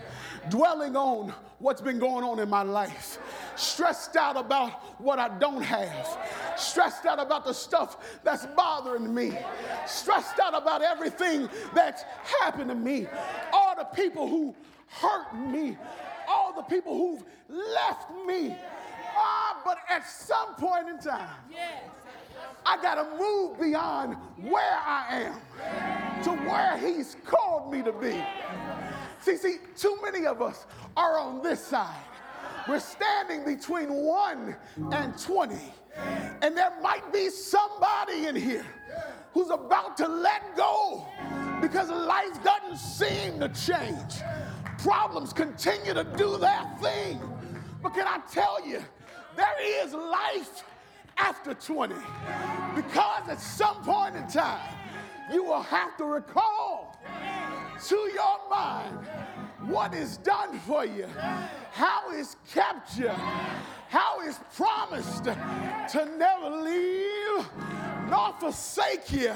dwelling 0.51 0.97
on 0.97 1.33
what's 1.59 1.81
been 1.81 1.99
going 1.99 2.25
on 2.25 2.38
in 2.38 2.49
my 2.49 2.62
life, 2.62 3.18
stressed 3.57 4.16
out 4.16 4.37
about 4.37 5.01
what 5.01 5.18
I 5.18 5.29
don't 5.38 5.62
have, 5.62 6.18
stressed 6.57 7.07
out 7.07 7.18
about 7.18 7.44
the 7.44 7.53
stuff 7.53 8.21
that's 8.23 8.47
bothering 8.47 9.12
me, 9.12 9.37
stressed 9.87 10.38
out 10.38 10.61
about 10.61 10.83
everything 10.83 11.49
that's 11.75 12.05
happened 12.40 12.68
to 12.71 12.75
me, 12.75 13.07
all 13.53 13.75
the 13.77 13.85
people 13.85 14.29
who 14.29 14.55
hurt 14.88 15.35
me, 15.35 15.77
all 16.29 16.53
the 16.55 16.62
people 16.62 16.97
who've 16.97 17.25
left 17.49 18.11
me. 18.27 18.57
Ah, 19.16 19.61
but 19.64 19.79
at 19.88 20.07
some 20.09 20.55
point 20.55 20.88
in 20.88 20.99
time. 20.99 21.29
I 22.64 22.81
got 22.83 22.97
to 22.97 23.18
move 23.18 23.59
beyond 23.59 24.16
where 24.42 24.79
I 24.85 25.23
am 25.23 26.23
to 26.23 26.31
where 26.31 26.77
He's 26.79 27.16
called 27.25 27.73
me 27.73 27.83
to 27.83 27.92
be. 27.92 28.23
See, 29.28 29.36
see, 29.36 29.56
too 29.76 29.98
many 30.02 30.24
of 30.24 30.40
us 30.40 30.64
are 30.96 31.18
on 31.18 31.42
this 31.42 31.62
side. 31.62 32.00
We're 32.66 32.80
standing 32.80 33.44
between 33.44 33.92
1 33.92 34.56
and 34.90 35.18
20. 35.18 35.54
And 36.40 36.56
there 36.56 36.72
might 36.80 37.12
be 37.12 37.28
somebody 37.28 38.24
in 38.24 38.34
here 38.34 38.64
who's 39.34 39.50
about 39.50 39.98
to 39.98 40.08
let 40.08 40.56
go 40.56 41.06
because 41.60 41.90
life 41.90 42.42
doesn't 42.42 42.78
seem 42.78 43.38
to 43.40 43.50
change. 43.50 44.22
Problems 44.78 45.34
continue 45.34 45.92
to 45.92 46.04
do 46.16 46.38
their 46.38 46.64
thing. 46.80 47.20
But 47.82 47.92
can 47.92 48.06
I 48.06 48.20
tell 48.32 48.66
you, 48.66 48.82
there 49.36 49.84
is 49.84 49.92
life 49.92 50.64
after 51.18 51.52
20. 51.52 51.94
Because 52.74 53.28
at 53.28 53.40
some 53.40 53.82
point 53.82 54.16
in 54.16 54.26
time, 54.26 54.74
you 55.30 55.44
will 55.44 55.62
have 55.62 55.98
to 55.98 56.04
recall 56.06 56.67
to 57.86 57.96
your 57.96 58.38
mind 58.50 59.06
what 59.68 59.94
is 59.94 60.16
done 60.18 60.58
for 60.60 60.84
you, 60.84 61.06
how 61.72 62.10
is 62.12 62.36
kept 62.50 62.98
you, 62.98 63.10
how 63.88 64.20
is 64.26 64.40
promised 64.56 65.24
to 65.24 66.08
never 66.18 66.50
leave 66.50 67.46
nor 68.08 68.32
forsake 68.40 69.12
you, 69.12 69.32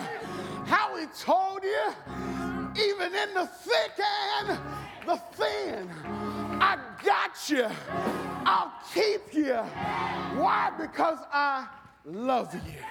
how 0.67 0.97
he 0.97 1.07
told 1.19 1.63
you, 1.63 1.95
even 2.77 3.15
in 3.15 3.35
the 3.35 3.47
thick 3.47 3.93
and 4.39 4.59
the 5.07 5.17
thin, 5.33 5.91
I 6.61 6.79
got 7.05 7.51
you. 7.51 7.69
I'll 8.45 8.73
keep 8.95 9.35
you. 9.35 9.57
Why? 10.41 10.71
Because 10.79 11.19
I 11.33 11.67
love 12.05 12.55
you. 12.55 12.83